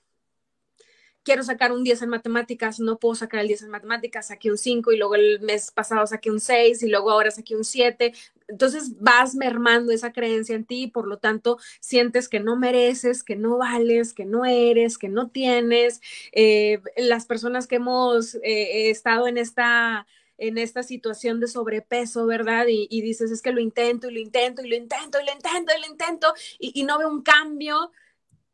quiero 1.26 1.42
sacar 1.42 1.72
un 1.72 1.82
10 1.82 2.02
en 2.02 2.08
matemáticas, 2.08 2.78
no 2.78 3.00
puedo 3.00 3.16
sacar 3.16 3.40
el 3.40 3.48
10 3.48 3.62
en 3.62 3.70
matemáticas, 3.70 4.28
saqué 4.28 4.48
un 4.48 4.56
5 4.56 4.92
y 4.92 4.96
luego 4.96 5.16
el 5.16 5.40
mes 5.40 5.72
pasado 5.72 6.06
saqué 6.06 6.30
un 6.30 6.38
6 6.38 6.84
y 6.84 6.88
luego 6.88 7.10
ahora 7.10 7.32
saqué 7.32 7.56
un 7.56 7.64
7. 7.64 8.14
Entonces 8.46 9.00
vas 9.00 9.34
mermando 9.34 9.92
esa 9.92 10.12
creencia 10.12 10.54
en 10.54 10.64
ti 10.64 10.84
y 10.84 10.86
por 10.86 11.08
lo 11.08 11.18
tanto 11.18 11.58
sientes 11.80 12.28
que 12.28 12.38
no 12.38 12.56
mereces, 12.56 13.24
que 13.24 13.34
no 13.34 13.58
vales, 13.58 14.14
que 14.14 14.24
no 14.24 14.44
eres, 14.44 14.98
que 14.98 15.08
no 15.08 15.28
tienes. 15.28 16.00
Eh, 16.30 16.80
las 16.96 17.26
personas 17.26 17.66
que 17.66 17.76
hemos 17.76 18.36
eh, 18.36 18.90
estado 18.90 19.26
en 19.26 19.36
esta 19.36 20.06
en 20.38 20.58
esta 20.58 20.82
situación 20.82 21.40
de 21.40 21.48
sobrepeso, 21.48 22.26
¿verdad? 22.26 22.66
Y, 22.68 23.00
dices, 23.00 23.30
es 23.30 23.40
que 23.40 23.52
lo 23.52 23.60
intento 23.60 24.10
y 24.10 24.12
lo 24.12 24.20
intento 24.20 24.62
y 24.62 24.68
lo 24.68 24.76
intento 24.76 25.18
y 25.18 25.24
lo 25.24 25.32
intento 25.32 25.72
y 25.74 25.80
lo 25.80 25.86
intento 25.86 26.34
y, 26.58 26.84
no 26.84 26.98
veo 26.98 27.08
un 27.08 27.22
cambio. 27.22 27.90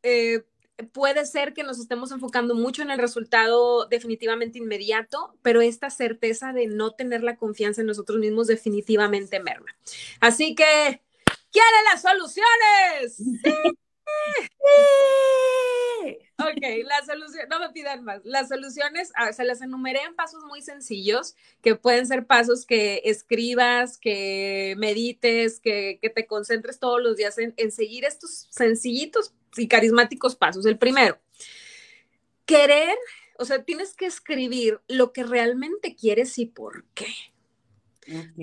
Eh, 0.01 0.43
puede 0.83 1.25
ser 1.25 1.53
que 1.53 1.63
nos 1.63 1.79
estemos 1.79 2.11
enfocando 2.11 2.55
mucho 2.55 2.81
en 2.81 2.91
el 2.91 2.99
resultado 2.99 3.85
definitivamente 3.87 4.59
inmediato, 4.59 5.35
pero 5.41 5.61
esta 5.61 5.89
certeza 5.89 6.53
de 6.53 6.67
no 6.67 6.91
tener 6.91 7.23
la 7.23 7.37
confianza 7.37 7.81
en 7.81 7.87
nosotros 7.87 8.19
mismos 8.19 8.47
definitivamente 8.47 9.39
merma. 9.39 9.75
Así 10.19 10.55
que, 10.55 11.01
¿quiere 11.51 11.77
las 11.91 12.01
soluciones? 12.01 13.21
Ok, 16.39 16.61
la 16.83 17.05
solución, 17.05 17.47
no 17.49 17.59
me 17.59 17.69
pidan 17.69 18.03
más. 18.03 18.21
Las 18.25 18.49
soluciones, 18.49 19.11
se 19.31 19.43
las 19.45 19.61
enumeré 19.61 20.01
en 20.01 20.15
pasos 20.15 20.43
muy 20.43 20.61
sencillos, 20.61 21.35
que 21.61 21.75
pueden 21.75 22.05
ser 22.05 22.25
pasos 22.25 22.65
que 22.65 23.01
escribas, 23.05 23.97
que 23.97 24.75
medites, 24.77 25.59
que, 25.59 25.99
te 26.13 26.27
concentres 26.27 26.79
todos 26.79 27.01
los 27.01 27.15
días 27.15 27.37
en, 27.37 27.53
en 27.57 27.71
seguir 27.71 28.03
estos 28.03 28.47
sencillitos 28.49 29.33
y 29.57 29.67
carismáticos 29.67 30.35
pasos. 30.35 30.65
El 30.65 30.77
primero, 30.77 31.19
querer, 32.45 32.97
o 33.37 33.45
sea, 33.45 33.63
tienes 33.63 33.93
que 33.93 34.05
escribir 34.05 34.79
lo 34.87 35.13
que 35.13 35.23
realmente 35.23 35.95
quieres 35.95 36.37
y 36.37 36.45
por 36.45 36.85
qué. 36.93 37.07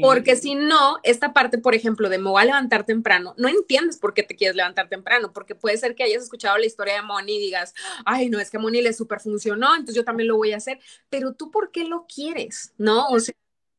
Porque 0.00 0.37
si 0.37 0.55
no, 0.55 0.99
esta 1.02 1.33
parte, 1.33 1.59
por 1.59 1.75
ejemplo, 1.75 2.09
de 2.09 2.19
me 2.19 2.31
voy 2.31 2.43
a 2.43 2.47
levantar 2.47 2.85
temprano, 2.85 3.35
no 3.37 3.49
entiendes 3.49 3.99
por 3.99 4.14
qué 4.14 4.23
te 4.23 4.37
quieres 4.37 4.57
levantar 4.57 4.88
temprano, 4.88 5.33
porque 5.33 5.55
puede 5.55 5.76
ser 5.76 5.95
que 5.95 6.02
hayas 6.02 6.23
escuchado 6.23 6.57
la 6.59 6.67
historia 6.67 6.95
de 6.95 7.02
Moni 7.02 7.37
y 7.37 7.40
digas, 7.40 7.75
ay, 8.05 8.31
no, 8.31 8.38
es 8.40 8.50
que 8.50 8.57
a 8.57 8.61
Moni 8.61 8.81
le 8.83 8.93
super 8.93 9.21
funcionó, 9.21 9.75
entonces 9.75 9.97
yo 9.97 10.05
también 10.05 10.29
lo 10.29 10.37
voy 10.37 10.52
a 10.52 10.57
hacer, 10.57 10.79
pero 11.09 11.35
tú, 11.35 11.50
¿por 11.50 11.71
qué 11.71 11.85
lo 11.85 12.07
quieres? 12.07 12.73
¿No? 12.79 13.09
O 13.09 13.21
sea, 13.21 13.35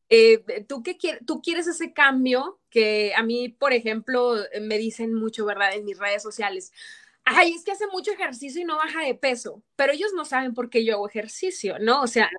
eh, 0.10 0.66
¿tú, 0.68 0.84
qué 0.84 0.98
quieres, 0.98 1.26
tú 1.26 1.42
quieres 1.42 1.68
ese 1.68 1.94
cambio 1.94 2.60
que 2.70 3.14
a 3.16 3.24
mí, 3.24 3.50
por 3.50 3.74
ejemplo, 3.74 4.36
me 4.62 4.78
dicen 4.78 5.14
mucho, 5.14 5.46
¿verdad? 5.46 5.74
En 5.74 5.86
mis 5.86 5.98
redes 5.98 6.22
sociales, 6.22 6.74
ay, 7.26 7.54
es 7.54 7.64
que 7.64 7.72
hace 7.72 7.88
mucho 7.88 8.12
ejercicio 8.12 8.62
y 8.62 8.66
no 8.66 8.78
baja 8.78 9.04
de 9.04 9.16
peso, 9.16 9.64
pero 9.76 9.94
ellos 9.94 10.12
no 10.16 10.26
saben 10.26 10.54
por 10.54 10.70
qué 10.70 10.84
yo 10.84 10.96
hago 10.96 11.08
ejercicio, 11.08 11.80
¿no? 11.80 12.02
O 12.02 12.08
sea, 12.08 12.30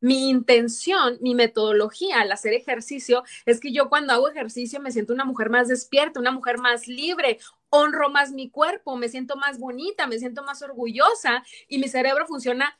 mi 0.00 0.28
intención, 0.28 1.16
mi 1.22 1.34
metodología 1.34 2.20
al 2.20 2.30
hacer 2.30 2.52
ejercicio 2.52 3.24
es 3.46 3.58
que 3.58 3.72
yo 3.72 3.88
cuando 3.88 4.12
hago 4.12 4.28
ejercicio 4.28 4.78
me 4.80 4.92
siento 4.92 5.14
una 5.14 5.24
mujer 5.24 5.48
más 5.48 5.68
despierta, 5.68 6.20
una 6.20 6.30
mujer 6.30 6.58
más 6.58 6.86
libre, 6.86 7.38
honro 7.70 8.10
más 8.10 8.30
mi 8.30 8.50
cuerpo, 8.50 8.96
me 8.96 9.08
siento 9.08 9.36
más 9.36 9.58
bonita, 9.58 10.06
me 10.06 10.18
siento 10.18 10.42
más 10.42 10.60
orgullosa 10.62 11.42
y 11.68 11.78
mi 11.78 11.88
cerebro 11.88 12.26
funciona 12.26 12.78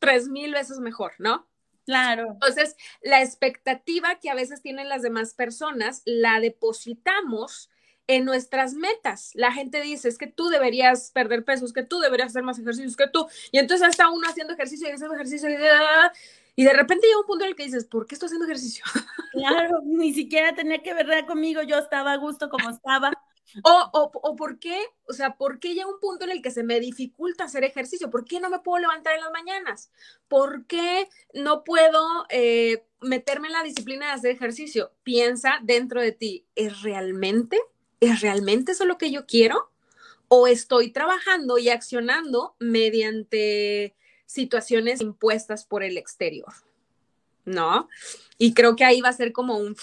tres 0.00 0.28
mil 0.28 0.52
veces 0.52 0.80
mejor, 0.80 1.12
¿no? 1.18 1.46
Claro. 1.86 2.32
Entonces, 2.32 2.76
la 3.02 3.22
expectativa 3.22 4.16
que 4.16 4.30
a 4.30 4.34
veces 4.34 4.60
tienen 4.60 4.88
las 4.88 5.02
demás 5.02 5.34
personas 5.34 6.02
la 6.04 6.40
depositamos 6.40 7.70
en 8.06 8.24
nuestras 8.24 8.74
metas. 8.74 9.30
La 9.34 9.52
gente 9.52 9.80
dice, 9.80 10.08
es 10.08 10.18
que 10.18 10.26
tú 10.26 10.48
deberías 10.48 11.10
perder 11.12 11.44
pesos, 11.44 11.72
que 11.72 11.82
tú 11.82 12.00
deberías 12.00 12.28
hacer 12.28 12.42
más 12.42 12.58
ejercicios 12.58 12.96
que 12.96 13.08
tú. 13.08 13.26
Y 13.50 13.58
entonces 13.58 13.88
está 13.88 14.10
uno 14.10 14.28
haciendo 14.28 14.52
ejercicio 14.52 14.88
y 14.88 14.92
haciendo 14.92 15.14
ejercicio 15.14 15.48
y, 15.48 15.54
y 16.56 16.64
de 16.64 16.72
repente 16.72 17.06
llega 17.06 17.20
un 17.20 17.26
punto 17.26 17.44
en 17.44 17.50
el 17.50 17.56
que 17.56 17.64
dices, 17.64 17.84
¿por 17.84 18.06
qué 18.06 18.14
estoy 18.14 18.26
haciendo 18.26 18.46
ejercicio? 18.46 18.84
Claro, 19.34 19.80
ni 19.84 20.14
siquiera 20.14 20.54
tenía 20.54 20.80
que 20.80 20.94
ver 20.94 21.26
conmigo, 21.26 21.60
yo 21.62 21.76
estaba 21.76 22.12
a 22.12 22.16
gusto 22.18 22.48
como 22.48 22.70
estaba. 22.70 23.10
O, 23.64 23.90
o, 23.92 24.10
o, 24.14 24.36
por 24.36 24.60
qué, 24.60 24.80
o 25.08 25.12
sea, 25.12 25.36
¿por 25.36 25.58
qué 25.58 25.74
llega 25.74 25.88
un 25.88 25.98
punto 25.98 26.24
en 26.24 26.30
el 26.30 26.40
que 26.40 26.52
se 26.52 26.62
me 26.62 26.78
dificulta 26.78 27.42
hacer 27.42 27.64
ejercicio? 27.64 28.10
¿Por 28.10 28.24
qué 28.24 28.38
no 28.38 28.48
me 28.48 28.60
puedo 28.60 28.80
levantar 28.80 29.14
en 29.14 29.22
las 29.22 29.32
mañanas? 29.32 29.90
¿Por 30.28 30.66
qué 30.66 31.08
no 31.34 31.64
puedo 31.64 32.26
eh, 32.30 32.86
meterme 33.00 33.48
en 33.48 33.54
la 33.54 33.64
disciplina 33.64 34.06
de 34.06 34.12
hacer 34.12 34.30
ejercicio? 34.30 34.92
Piensa 35.02 35.58
dentro 35.62 36.00
de 36.00 36.12
ti, 36.12 36.46
¿es 36.54 36.82
realmente 36.82 37.60
¿es 38.00 38.20
realmente 38.20 38.72
eso 38.72 38.84
lo 38.84 38.98
que 38.98 39.10
yo 39.10 39.26
quiero? 39.26 39.70
¿O 40.28 40.46
estoy 40.46 40.90
trabajando 40.90 41.58
y 41.58 41.68
accionando 41.68 42.56
mediante 42.58 43.94
situaciones 44.26 45.00
impuestas 45.00 45.64
por 45.64 45.82
el 45.82 45.98
exterior? 45.98 46.52
¿No? 47.44 47.88
Y 48.38 48.54
creo 48.54 48.74
que 48.74 48.84
ahí 48.84 49.00
va 49.00 49.10
a 49.10 49.14
ser 49.14 49.32
como 49.32 49.58
un... 49.58 49.76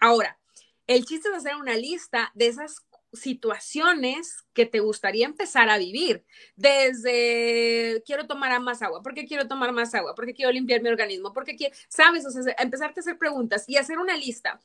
Ahora, 0.00 0.38
el 0.86 1.04
chiste 1.04 1.28
es 1.28 1.34
hacer 1.34 1.56
una 1.56 1.76
lista 1.76 2.30
de 2.34 2.46
esas 2.46 2.80
situaciones 3.12 4.44
que 4.52 4.66
te 4.66 4.80
gustaría 4.80 5.26
empezar 5.26 5.68
a 5.70 5.78
vivir. 5.78 6.24
Desde 6.56 8.02
quiero 8.04 8.26
tomar 8.26 8.58
más 8.60 8.82
agua, 8.82 9.02
¿por 9.02 9.14
qué 9.14 9.26
quiero 9.26 9.48
tomar 9.48 9.72
más 9.72 9.94
agua? 9.94 10.14
¿Por 10.14 10.26
qué 10.26 10.34
quiero 10.34 10.52
limpiar 10.52 10.82
mi 10.82 10.88
organismo? 10.88 11.32
¿Por 11.32 11.44
qué 11.44 11.56
quiero, 11.56 11.74
sabes? 11.88 12.26
O 12.26 12.30
sea, 12.30 12.54
empezarte 12.58 13.00
a 13.00 13.02
hacer 13.02 13.18
preguntas 13.18 13.64
y 13.68 13.76
hacer 13.76 13.98
una 13.98 14.16
lista. 14.16 14.60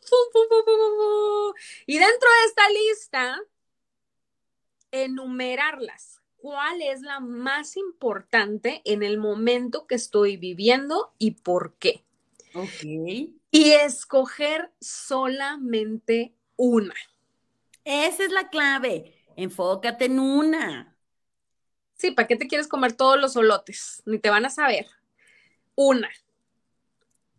y 1.86 1.98
dentro 1.98 2.30
de 2.30 2.48
esta 2.48 2.70
lista, 2.70 3.40
enumerarlas. 4.92 6.22
¿Cuál 6.38 6.82
es 6.82 7.02
la 7.02 7.22
más 7.22 7.78
importante 7.78 8.82
en 8.84 9.02
el 9.02 9.18
momento 9.18 9.88
que 9.88 9.96
estoy 9.96 10.36
viviendo 10.36 11.14
y 11.18 11.32
por 11.32 11.76
qué? 11.76 12.04
Ok. 12.54 12.84
Y 12.84 13.72
escoger 13.72 14.72
solamente 14.82 16.34
una. 16.58 16.96
Esa 17.84 18.24
es 18.24 18.32
la 18.32 18.50
clave. 18.50 19.14
Enfócate 19.36 20.06
en 20.06 20.20
una. 20.20 20.96
Sí, 21.96 22.12
¿para 22.12 22.28
qué 22.28 22.36
te 22.36 22.48
quieres 22.48 22.68
comer 22.68 22.94
todos 22.94 23.20
los 23.20 23.34
solotes? 23.34 24.02
Ni 24.06 24.20
te 24.20 24.30
van 24.30 24.46
a 24.46 24.50
saber. 24.50 24.88
Una. 25.76 26.10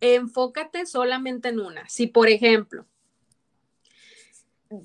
Enfócate 0.01 0.87
solamente 0.87 1.49
en 1.49 1.61
una. 1.61 1.89
Si, 1.89 2.07
por 2.07 2.29
ejemplo, 2.29 2.87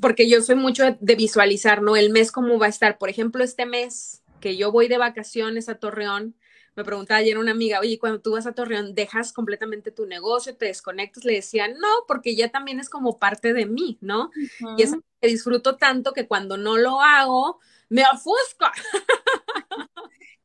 porque 0.02 0.30
yo 0.30 0.42
soy 0.42 0.56
mucho 0.56 0.98
de 1.00 1.16
visualizar, 1.16 1.82
¿no? 1.82 1.96
El 1.96 2.12
mes 2.12 2.32
cómo 2.32 2.60
va 2.60 2.68
a 2.68 2.70
estar. 2.70 2.98
Por 2.98 3.10
ejemplo, 3.10 3.44
este 3.44 3.66
mes 3.66 4.24
que 4.40 4.58
yo 4.58 4.72
voy 4.72 4.88
de 4.88 4.98
vacaciones 4.98 5.70
a 5.70 5.76
Torreón, 5.76 6.36
me 6.80 6.86
preguntaba 6.86 7.20
ayer 7.20 7.38
una 7.38 7.52
amiga, 7.52 7.82
oye, 7.82 8.00
cuando 8.00 8.22
tú 8.22 8.32
vas 8.32 8.48
a 8.48 8.54
Torreón, 8.54 8.96
¿dejas 8.96 9.34
completamente 9.34 9.92
tu 9.92 10.06
negocio, 10.06 10.56
te 10.56 10.68
desconectas? 10.68 11.26
Le 11.26 11.34
decía, 11.34 11.68
no, 11.68 11.90
porque 12.08 12.38
ya 12.38 12.50
también 12.50 12.80
es 12.80 12.90
como 12.90 13.20
parte 13.20 13.52
de 13.52 13.66
mí, 13.66 13.98
¿no? 14.00 14.32
Y 14.78 14.84
es 14.84 14.96
que 15.20 15.28
disfruto 15.28 15.76
tanto 15.76 16.14
que 16.14 16.26
cuando 16.26 16.56
no 16.56 16.78
lo 16.78 17.02
hago, 17.02 17.60
me 17.90 18.04
ofusco. 18.04 18.66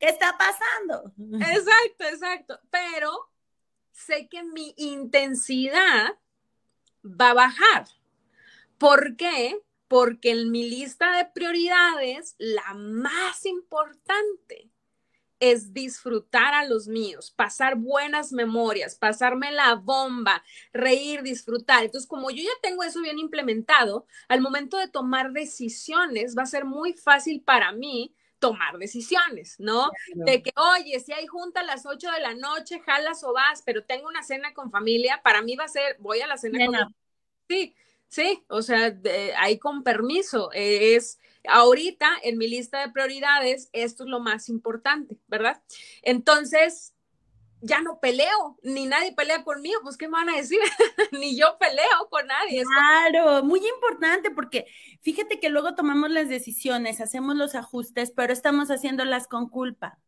¿Qué 0.01 0.09
está 0.09 0.37
pasando? 0.37 1.13
Exacto, 1.39 2.05
exacto. 2.05 2.61
Pero 2.69 3.31
sé 3.93 4.29
que 4.29 4.43
mi 4.43 4.75
intensidad 4.77 6.19
va 7.05 7.31
a 7.31 7.35
bajar. 7.35 7.87
¿Por 8.77 9.15
qué? 9.15 9.63
Porque 9.87 10.33
en 10.33 10.51
mi 10.51 10.69
lista 10.69 11.17
de 11.17 11.27
prioridades, 11.27 12.35
la 12.39 12.75
más 12.75 13.47
importante 13.47 14.74
es 15.51 15.73
disfrutar 15.73 16.55
a 16.55 16.65
los 16.65 16.87
míos, 16.87 17.31
pasar 17.31 17.77
buenas 17.77 18.33
memorias, 18.33 18.95
pasarme 18.95 19.53
la 19.53 19.75
bomba, 19.75 20.43
reír, 20.73 21.23
disfrutar. 21.23 21.85
Entonces, 21.85 22.09
como 22.09 22.31
yo 22.31 22.43
ya 22.43 22.61
tengo 22.63 22.83
eso 22.83 23.01
bien 23.01 23.19
implementado, 23.19 24.07
al 24.29 24.41
momento 24.41 24.79
de 24.79 24.89
tomar 24.89 25.33
decisiones 25.33 26.35
va 26.37 26.43
a 26.43 26.47
ser 26.47 26.65
muy 26.65 26.95
fácil 26.95 27.43
para 27.43 27.73
mí 27.73 28.15
tomar 28.39 28.79
decisiones, 28.79 29.57
¿no? 29.59 29.91
De 30.15 30.43
que, 30.43 30.53
oye, 30.57 31.01
si 31.01 31.13
hay 31.13 31.27
junta 31.27 31.61
a 31.61 31.65
las 31.65 31.87
8 31.87 32.11
de 32.11 32.21
la 32.21 32.35
noche, 32.35 32.81
jalas 32.81 33.25
o 33.25 33.33
vas, 33.33 33.63
pero 33.63 33.85
tengo 33.85 34.07
una 34.07 34.23
cena 34.23 34.53
con 34.53 34.71
familia, 34.71 35.21
para 35.23 35.41
mí 35.41 35.57
va 35.57 35.65
a 35.65 35.69
ser, 35.69 35.97
voy 35.99 36.21
a 36.21 36.27
la 36.27 36.37
cena 36.37 36.67
con... 36.67 36.95
Sí, 37.49 37.75
sí, 38.15 38.45
o 38.49 38.63
sea, 38.63 38.97
ahí 39.39 39.59
con 39.59 39.83
permiso, 39.83 40.51
es 40.53 41.19
ahorita 41.49 42.09
en 42.23 42.39
mi 42.39 42.49
lista 42.49 42.81
de 42.81 42.93
prioridades, 42.93 43.69
esto 43.73 44.05
es 44.05 44.09
lo 44.09 44.21
más 44.21 44.49
importante, 44.49 45.19
¿verdad? 45.27 45.63
Entonces, 46.03 46.95
ya 47.61 47.81
no 47.81 47.99
peleo, 47.99 48.57
ni 48.63 48.87
nadie 48.87 49.15
pelea 49.15 49.43
conmigo, 49.43 49.81
pues 49.83 49.97
¿qué 49.97 50.07
me 50.07 50.13
van 50.13 50.29
a 50.29 50.37
decir? 50.37 50.61
ni 51.13 51.37
yo 51.37 51.57
peleo 51.59 52.09
con 52.09 52.27
nadie. 52.27 52.63
Claro, 52.63 53.43
muy 53.43 53.61
importante 53.67 54.31
porque 54.31 54.67
fíjate 55.01 55.41
que 55.41 55.49
luego 55.49 55.75
tomamos 55.75 56.11
las 56.11 56.29
decisiones, 56.29 57.01
hacemos 57.01 57.37
los 57.37 57.55
ajustes, 57.55 58.13
pero 58.13 58.33
estamos 58.33 58.69
haciéndolas 58.71 59.27
con 59.27 59.49
culpa. 59.49 59.99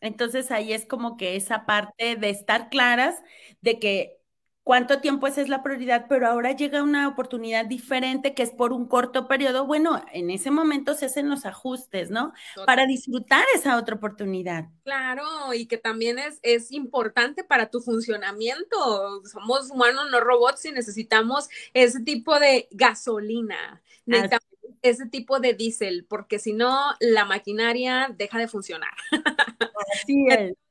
Entonces 0.00 0.50
ahí 0.50 0.72
es 0.72 0.86
como 0.86 1.16
que 1.16 1.34
esa 1.34 1.66
parte 1.66 2.16
de 2.16 2.30
estar 2.30 2.68
claras 2.68 3.22
de 3.62 3.78
que 3.80 4.23
cuánto 4.64 5.00
tiempo 5.00 5.26
esa 5.26 5.42
es 5.42 5.48
la 5.48 5.62
prioridad, 5.62 6.06
pero 6.08 6.26
ahora 6.26 6.52
llega 6.52 6.82
una 6.82 7.06
oportunidad 7.06 7.66
diferente 7.66 8.34
que 8.34 8.42
es 8.42 8.50
por 8.50 8.72
un 8.72 8.88
corto 8.88 9.28
periodo. 9.28 9.66
Bueno, 9.66 10.04
en 10.12 10.30
ese 10.30 10.50
momento 10.50 10.94
se 10.94 11.06
hacen 11.06 11.28
los 11.28 11.44
ajustes, 11.44 12.10
¿no? 12.10 12.32
Para 12.66 12.86
disfrutar 12.86 13.44
esa 13.54 13.76
otra 13.76 13.94
oportunidad. 13.96 14.64
Claro, 14.82 15.52
y 15.52 15.66
que 15.66 15.76
también 15.76 16.18
es, 16.18 16.40
es 16.42 16.72
importante 16.72 17.44
para 17.44 17.70
tu 17.70 17.80
funcionamiento. 17.80 19.22
Somos 19.24 19.70
humanos, 19.70 20.06
no 20.10 20.20
robots, 20.20 20.64
y 20.64 20.72
necesitamos 20.72 21.48
ese 21.74 22.00
tipo 22.00 22.40
de 22.40 22.66
gasolina. 22.72 23.82
Necesitamos 24.06 24.48
ese 24.80 25.06
tipo 25.06 25.40
de 25.40 25.54
diésel, 25.54 26.06
porque 26.08 26.38
si 26.38 26.54
no, 26.54 26.94
la 27.00 27.26
maquinaria 27.26 28.10
deja 28.16 28.38
de 28.38 28.48
funcionar. 28.48 28.92
Así 29.92 30.26
es 30.28 30.63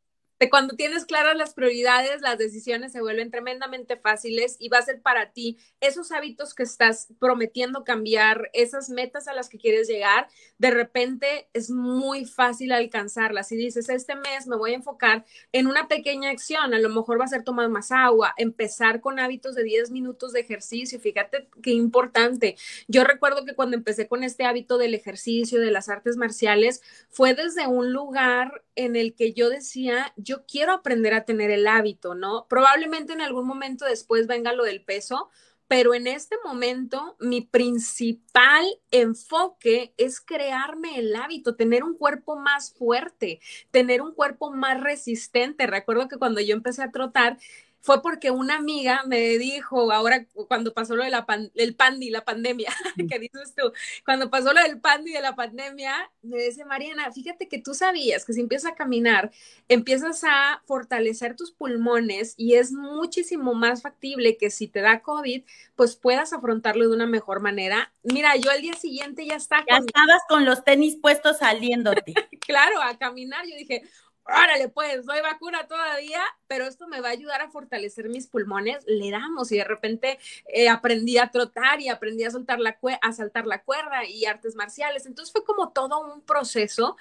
cuando 0.50 0.76
tienes 0.76 1.06
claras 1.06 1.38
las 1.38 1.54
prioridades, 1.54 2.22
las 2.22 2.38
decisiones 2.38 2.92
se 2.92 3.02
vuelven 3.02 3.32
tremendamente 3.32 3.98
fáciles 3.98 4.58
y 4.60 4.70
va 4.70 4.80
a 4.80 4.84
ser 4.84 5.02
para 5.02 5.32
ti 5.32 5.58
esos 5.80 6.12
hábitos 6.12 6.54
que 6.54 6.64
estás 6.64 7.08
prometiendo 7.20 7.84
cambiar, 7.84 8.50
esas 8.54 8.90
metas 8.90 9.28
a 9.28 9.34
las 9.34 9.50
que 9.50 9.58
quieres 9.58 9.88
llegar, 9.88 10.28
de 10.58 10.72
repente 10.72 11.50
es 11.54 11.70
muy 11.70 12.26
fácil 12.26 12.72
alcanzarlas. 12.72 13.48
Si 13.48 13.56
dices, 13.56 13.90
este 13.90 14.16
mes 14.16 14.48
me 14.48 14.58
voy 14.58 14.72
a 14.72 14.76
enfocar 14.76 15.26
en 15.52 15.68
una 15.68 15.88
pequeña 15.88 16.30
acción, 16.30 16.74
a 16.74 16.80
lo 16.80 16.90
mejor 16.90 17.20
va 17.20 17.26
a 17.26 17.30
ser 17.30 17.44
tomar 17.44 17.70
más 17.70 17.92
agua, 17.92 18.34
empezar 18.38 19.02
con 19.02 19.20
hábitos 19.20 19.56
de 19.56 19.64
10 19.64 19.92
minutos 19.92 20.34
de 20.34 20.42
ejercicio, 20.42 21.00
fíjate 21.00 21.48
qué 21.62 21.72
importante. 21.72 22.56
Yo 22.88 23.04
recuerdo 23.04 23.46
que 23.46 23.56
cuando 23.56 23.78
empecé 23.78 24.08
con 24.08 24.24
este 24.24 24.46
hábito 24.46 24.78
del 24.78 24.94
ejercicio, 24.94 25.60
de 25.60 25.72
las 25.72 25.90
artes 25.90 26.18
marciales, 26.18 26.82
fue 27.10 27.34
desde 27.34 27.68
un 27.68 27.94
lugar 27.94 28.64
en 28.76 28.96
el 28.96 29.14
que 29.14 29.34
yo 29.34 29.50
decía, 29.50 30.14
yo 30.18 30.33
quiero 30.48 30.74
aprender 30.74 31.14
a 31.14 31.26
tener 31.26 31.52
el 31.52 31.68
hábito, 31.68 32.16
¿no? 32.16 32.48
Probablemente 32.50 33.14
en 33.14 33.22
algún 33.22 33.46
momento 33.46 33.86
después 33.86 34.28
venga 34.28 34.54
lo 34.54 34.64
del 34.64 34.84
peso, 34.84 35.30
pero 35.68 35.94
en 35.94 36.08
este 36.08 36.36
momento 36.44 37.16
mi 37.20 37.42
principal 37.42 38.66
enfoque 38.92 39.94
es 39.98 40.22
crearme 40.22 41.00
el 41.00 41.16
hábito, 41.16 41.56
tener 41.56 41.84
un 41.84 41.98
cuerpo 41.98 42.36
más 42.36 42.74
fuerte, 42.74 43.40
tener 43.72 44.02
un 44.02 44.14
cuerpo 44.14 44.52
más 44.52 44.82
resistente. 44.82 45.66
Recuerdo 45.66 46.08
que 46.08 46.18
cuando 46.18 46.42
yo 46.42 46.54
empecé 46.54 46.84
a 46.84 46.92
trotar, 46.92 47.38
fue 47.84 48.02
porque 48.02 48.32
una 48.32 48.56
amiga 48.56 49.04
me 49.06 49.38
dijo, 49.38 49.92
ahora 49.92 50.26
cuando 50.48 50.74
pasó 50.74 50.96
lo 50.96 51.04
de 51.04 51.10
la 51.10 51.26
el 51.56 51.76
pandi, 51.76 52.10
la 52.10 52.24
pandemia, 52.24 52.70
que 53.10 53.20
dices 53.20 53.54
tú, 53.56 53.74
cuando 54.06 54.30
pasó 54.30 54.54
lo 54.54 54.62
del 54.62 54.80
pandi 54.80 55.12
de 55.12 55.20
la 55.20 55.36
pandemia, 55.36 56.10
me 56.22 56.38
dice 56.38 56.64
Mariana, 56.64 57.12
fíjate 57.12 57.50
que 57.50 57.60
tú 57.60 57.74
sabías 57.74 58.24
que 58.24 58.32
si 58.32 58.40
empiezas 58.40 58.72
a 58.72 58.76
caminar, 58.76 59.32
empiezas 59.68 60.24
a 60.24 60.64
fortalecer 60.66 61.36
tus 61.36 61.52
pulmones 61.52 62.36
y 62.38 62.54
es 62.54 62.72
muchísimo 62.72 63.54
más 63.54 63.82
factible 63.82 64.38
que 64.38 64.50
si 64.50 64.70
te 64.70 64.80
da 64.80 65.02
COVID, 65.02 65.44
pues 65.76 65.98
puedas 65.98 66.32
afrontarlo 66.32 66.88
de 66.88 66.96
una 66.96 67.06
mejor 67.06 67.42
manera. 67.42 67.92
Mira, 68.02 68.38
yo 68.38 68.50
al 68.50 68.62
día 68.62 68.76
siguiente 68.76 69.26
ya 69.26 69.36
está. 69.36 69.58
Ya 69.70 69.80
estabas 69.80 70.22
con 70.30 70.46
los 70.46 70.64
tenis 70.64 70.96
puestos 70.96 71.40
saliéndote. 71.40 72.14
claro, 72.40 72.82
a 72.82 72.98
caminar. 72.98 73.46
Yo 73.46 73.58
dije, 73.58 73.84
órale, 74.26 74.70
pues, 74.70 75.06
no 75.06 75.14
hay 75.14 75.22
vacuna 75.22 75.68
todavía, 75.68 76.22
pero 76.48 76.66
esto 76.66 76.88
me 76.88 77.02
va 77.02 77.10
a 77.10 77.12
ayudar 77.12 77.42
a 77.42 77.50
fortalecer 77.50 78.10
mis 78.10 78.28
pulmones, 78.28 78.84
le 78.88 79.12
damos 79.12 79.52
y 79.52 79.58
de 79.58 79.64
repente 79.64 80.20
eh, 80.48 80.70
aprendí 80.70 81.18
a 81.18 81.32
trotar 81.32 81.82
y 81.82 81.90
aprendí 81.90 82.24
a 82.24 82.32
soltar 82.32 82.60
la 82.60 82.78
a 83.02 83.12
saltar 83.14 83.46
la 83.46 83.64
cuerda 83.64 84.06
y 84.06 84.26
artes 84.26 84.56
marciales. 84.56 85.06
Entonces 85.06 85.32
fue 85.32 85.44
como 85.44 85.72
todo 85.72 86.00
un 86.00 86.22
proceso, 86.22 86.98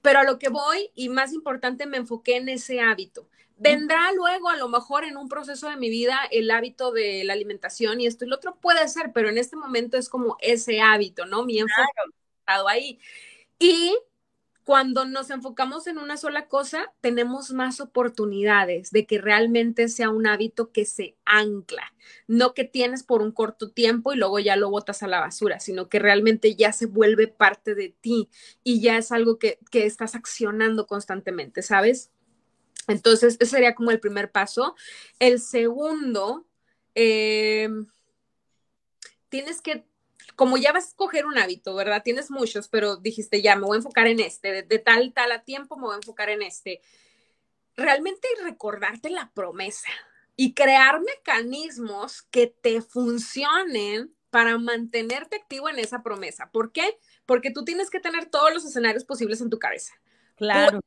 pero 0.00 0.20
a 0.20 0.24
lo 0.24 0.38
que 0.38 0.48
voy 0.48 0.90
y 0.94 1.08
más 1.08 1.32
importante 1.32 1.86
me 1.86 1.98
enfoqué 1.98 2.36
en 2.36 2.48
ese 2.48 2.80
hábito. 2.80 3.28
Vendrá 3.56 4.10
luego, 4.12 4.48
a 4.48 4.56
lo 4.56 4.68
mejor 4.68 5.04
en 5.04 5.16
un 5.16 5.28
proceso 5.28 5.68
de 5.68 5.76
mi 5.76 5.88
vida, 5.88 6.18
el 6.32 6.50
hábito 6.50 6.90
de 6.90 7.22
la 7.22 7.34
alimentación 7.34 8.00
y 8.00 8.06
esto 8.06 8.24
y 8.24 8.28
lo 8.28 8.36
otro 8.36 8.56
puede 8.56 8.88
ser, 8.88 9.12
pero 9.14 9.28
en 9.28 9.38
este 9.38 9.56
momento 9.56 9.96
es 9.96 10.08
como 10.08 10.36
ese 10.40 10.80
hábito, 10.80 11.26
¿no? 11.26 11.44
Mi 11.44 11.60
enfoque 11.60 11.82
estado 12.40 12.68
ahí. 12.68 12.98
Y 13.58 13.96
cuando 14.64 15.04
nos 15.04 15.30
enfocamos 15.30 15.86
en 15.86 15.98
una 15.98 16.16
sola 16.16 16.46
cosa, 16.46 16.92
tenemos 17.00 17.52
más 17.52 17.80
oportunidades 17.80 18.90
de 18.90 19.06
que 19.06 19.18
realmente 19.18 19.88
sea 19.88 20.10
un 20.10 20.26
hábito 20.26 20.70
que 20.70 20.84
se 20.84 21.16
ancla, 21.24 21.92
no 22.28 22.54
que 22.54 22.64
tienes 22.64 23.02
por 23.02 23.22
un 23.22 23.32
corto 23.32 23.70
tiempo 23.70 24.12
y 24.12 24.16
luego 24.16 24.38
ya 24.38 24.56
lo 24.56 24.70
botas 24.70 25.02
a 25.02 25.08
la 25.08 25.20
basura, 25.20 25.58
sino 25.58 25.88
que 25.88 25.98
realmente 25.98 26.54
ya 26.54 26.72
se 26.72 26.86
vuelve 26.86 27.26
parte 27.26 27.74
de 27.74 27.94
ti 28.00 28.28
y 28.62 28.80
ya 28.80 28.98
es 28.98 29.10
algo 29.10 29.38
que, 29.38 29.58
estás 29.72 30.14
accionando 30.14 30.86
constantemente, 30.86 31.62
¿sabes? 31.62 32.10
Entonces, 32.88 33.36
ese 33.40 33.46
sería 33.50 33.74
como 33.74 33.90
el 33.90 34.00
primer 34.00 34.30
paso. 34.30 34.76
El 35.18 35.40
segundo, 35.40 36.46
eh, 36.94 37.68
tienes 39.28 39.60
que 39.60 39.84
como 40.36 40.56
ya 40.56 40.72
vas 40.72 40.84
a 40.84 40.88
escoger 40.88 41.26
un 41.26 41.38
hábito, 41.38 41.74
¿verdad? 41.74 42.02
Tienes 42.02 42.30
muchos, 42.30 42.68
pero 42.68 42.96
dijiste, 42.96 43.42
ya, 43.42 43.56
me 43.56 43.66
voy 43.66 43.76
a 43.76 43.78
enfocar 43.78 44.06
en 44.06 44.20
este, 44.20 44.62
de, 44.62 44.78
tal, 44.78 45.12
tal 45.12 45.32
a 45.32 45.42
tiempo, 45.44 45.76
me 45.76 45.84
voy 45.84 45.94
a 45.94 45.96
enfocar 45.96 46.30
en 46.30 46.42
este. 46.42 46.80
Realmente 47.76 48.28
recordarte 48.42 49.10
la 49.10 49.30
promesa 49.32 49.88
y 50.36 50.54
crear 50.54 51.00
mecanismos 51.00 52.22
que 52.22 52.46
te 52.46 52.82
funcionen 52.82 54.14
para 54.30 54.58
mantenerte 54.58 55.36
activo 55.36 55.68
en 55.68 55.78
esa 55.78 56.02
promesa. 56.02 56.50
¿Por 56.50 56.72
qué? 56.72 56.98
Porque 57.26 57.50
tú 57.50 57.64
tienes 57.64 57.90
que 57.90 58.00
tener 58.00 58.26
todos 58.26 58.52
los 58.52 58.64
escenarios 58.64 59.04
posibles 59.04 59.40
en 59.40 59.50
tu 59.50 59.58
cabeza. 59.58 59.92
Claro. 60.36 60.80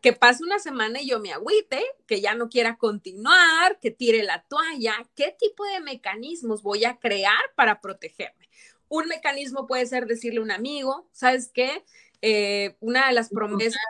Que 0.00 0.12
pase 0.12 0.44
una 0.44 0.58
semana 0.58 1.00
y 1.00 1.08
yo 1.08 1.18
me 1.18 1.32
agüite, 1.32 1.82
que 2.06 2.20
ya 2.20 2.34
no 2.34 2.48
quiera 2.48 2.76
continuar, 2.76 3.78
que 3.80 3.90
tire 3.90 4.22
la 4.22 4.42
toalla. 4.42 4.94
¿Qué 5.14 5.34
tipo 5.38 5.64
de 5.64 5.80
mecanismos 5.80 6.62
voy 6.62 6.84
a 6.84 6.98
crear 6.98 7.42
para 7.54 7.80
protegerme? 7.80 8.48
Un 8.88 9.06
mecanismo 9.08 9.66
puede 9.66 9.86
ser 9.86 10.06
decirle 10.06 10.40
a 10.40 10.42
un 10.42 10.50
amigo, 10.50 11.08
¿sabes 11.12 11.50
qué? 11.52 11.84
Eh, 12.20 12.76
una 12.80 13.08
de 13.08 13.14
las 13.14 13.30
promesas... 13.30 13.80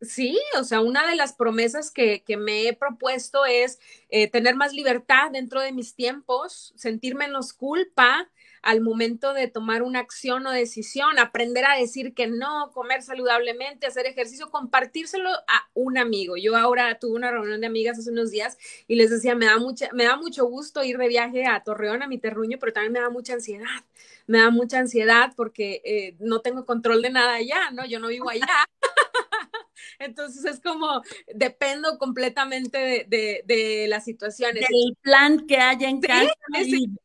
Sí, 0.00 0.38
o 0.56 0.62
sea, 0.62 0.80
una 0.80 1.08
de 1.08 1.16
las 1.16 1.32
promesas 1.32 1.90
que, 1.90 2.22
me 2.38 2.68
he 2.68 2.72
propuesto 2.72 3.44
es 3.46 3.80
eh, 4.10 4.28
tener 4.28 4.54
más 4.54 4.72
libertad 4.72 5.32
dentro 5.32 5.60
de 5.60 5.72
mis 5.72 5.96
tiempos, 5.96 6.72
sentir 6.76 7.16
menos 7.16 7.52
culpa, 7.52 8.30
al 8.62 8.80
momento 8.80 9.32
de 9.32 9.48
tomar 9.48 9.82
una 9.82 10.00
acción 10.00 10.46
o 10.46 10.50
decisión, 10.50 11.18
aprender 11.18 11.64
a 11.64 11.76
decir 11.76 12.14
que 12.14 12.26
no, 12.26 12.70
comer 12.72 13.02
saludablemente, 13.02 13.86
hacer 13.86 14.06
ejercicio, 14.06 14.50
compartírselo 14.50 15.30
a 15.30 15.68
un 15.74 15.98
amigo. 15.98 16.36
Yo 16.36 16.56
ahora 16.56 16.98
tuve 16.98 17.16
una 17.16 17.30
reunión 17.30 17.60
de 17.60 17.66
amigas 17.66 17.98
hace 17.98 18.10
unos 18.10 18.30
días 18.30 18.58
y 18.86 18.96
les 18.96 19.10
decía, 19.10 19.34
me 19.34 19.46
da, 19.46 19.58
mucha, 19.58 19.88
me 19.92 20.04
da 20.04 20.16
mucho 20.16 20.46
gusto 20.46 20.82
ir 20.84 20.98
de 20.98 21.08
viaje 21.08 21.46
a 21.46 21.62
Torreón, 21.62 22.02
a 22.02 22.08
mi 22.08 22.18
terruño, 22.18 22.58
pero 22.58 22.72
también 22.72 22.92
me 22.92 23.00
da 23.00 23.10
mucha 23.10 23.34
ansiedad. 23.34 23.84
Me 24.26 24.38
da 24.38 24.50
mucha 24.50 24.78
ansiedad 24.78 25.32
porque 25.36 25.80
eh, 25.84 26.14
no 26.18 26.40
tengo 26.40 26.66
control 26.66 27.02
de 27.02 27.10
nada 27.10 27.34
allá, 27.34 27.70
¿no? 27.72 27.86
Yo 27.86 27.98
no 27.98 28.08
vivo 28.08 28.28
allá. 28.28 28.46
Entonces 29.98 30.44
es 30.44 30.60
como, 30.60 31.02
dependo 31.34 31.98
completamente 31.98 33.06
de, 33.08 33.42
de, 33.44 33.86
las 33.88 34.04
situaciones. 34.04 34.66
Del 34.68 34.96
plan 35.00 35.46
que 35.46 35.58
haya 35.58 35.88
en 35.88 36.00
casa 36.00 36.32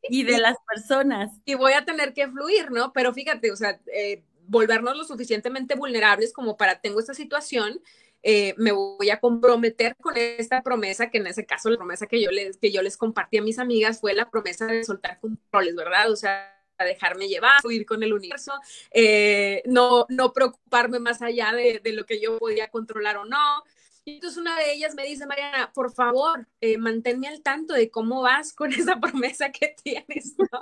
y, 0.10 0.24
de 0.24 0.38
las 0.38 0.58
personas. 0.68 1.32
Y 1.46 1.56
voy 1.56 1.74
a 1.74 1.86
tener 1.86 2.14
que 2.14 2.28
fluir, 2.28 2.72
¿no? 2.72 2.94
Pero 2.94 3.14
fíjate, 3.14 3.52
o 3.52 3.56
sea, 3.56 3.80
eh, 3.94 4.24
volvernos 4.48 4.98
lo 4.98 5.04
suficientemente 5.04 5.76
vulnerables 5.76 6.34
como 6.34 6.58
para 6.58 6.80
tengo 6.82 7.00
esta 7.00 7.14
situación, 7.14 7.82
eh, 8.26 8.56
me 8.58 8.72
voy 8.72 9.10
a 9.10 9.20
comprometer 9.20 9.98
con 9.98 10.16
esta 10.16 10.64
promesa, 10.64 11.10
que 11.10 11.18
en 11.18 11.28
ese 11.28 11.46
caso 11.46 11.70
la 11.70 11.76
promesa 11.78 12.08
que 12.08 12.22
yo 12.22 12.32
les, 12.32 12.58
que 12.58 12.72
yo 12.72 12.82
les 12.82 12.96
compartí 12.96 13.38
a 13.38 13.42
mis 13.42 13.60
amigas 13.60 14.00
fue 14.00 14.14
la 14.14 14.30
promesa 14.30 14.66
de 14.66 14.86
soltar 14.86 15.20
controles, 15.20 15.76
¿verdad? 15.76 16.10
O 16.10 16.16
sea, 16.16 16.53
dejarme 16.80 17.28
llevar, 17.28 17.62
fluir 17.62 17.86
con 17.86 18.04
el 18.04 18.14
universo, 18.14 18.54
eh, 18.92 19.62
no, 19.66 20.06
no 20.10 20.34
preocuparme 20.34 21.00
más 21.00 21.22
allá 21.22 21.52
de, 21.54 21.80
de, 21.84 21.94
lo 21.94 22.06
que 22.06 22.20
yo 22.20 22.38
podía 22.40 22.70
controlar 22.70 23.18
o 23.18 23.26
no. 23.26 23.64
Y 24.06 24.16
entonces 24.16 24.38
una 24.38 24.58
de 24.58 24.74
ellas 24.74 24.96
me 24.96 25.06
dice, 25.06 25.26
Mariana, 25.26 25.72
por 25.74 25.94
favor, 25.94 26.48
eh, 26.60 26.78
manténme 26.78 27.28
al 27.28 27.42
tanto 27.42 27.74
de 27.74 27.90
cómo 27.90 28.22
vas 28.22 28.54
con 28.54 28.72
esa 28.74 29.00
promesa 29.00 29.52
que 29.52 29.76
tienes. 29.82 30.36
¿no? 30.38 30.60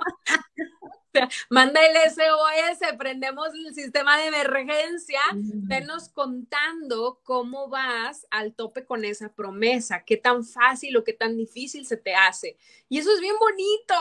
Manda 1.48 1.80
el 1.84 1.96
SOS, 2.10 2.96
prendemos 2.98 3.48
el 3.54 3.74
sistema 3.74 4.18
de 4.18 4.26
emergencia, 4.26 5.20
venos 5.32 6.08
contando 6.08 7.20
cómo 7.22 7.68
vas 7.68 8.26
al 8.30 8.54
tope 8.54 8.84
con 8.84 9.04
esa 9.04 9.28
promesa, 9.32 10.04
qué 10.04 10.16
tan 10.16 10.44
fácil 10.44 10.96
o 10.96 11.04
qué 11.04 11.12
tan 11.12 11.36
difícil 11.36 11.86
se 11.86 11.96
te 11.96 12.14
hace. 12.14 12.56
Y 12.88 12.98
eso 12.98 13.12
es 13.12 13.20
bien 13.20 13.36
bonito, 13.38 13.94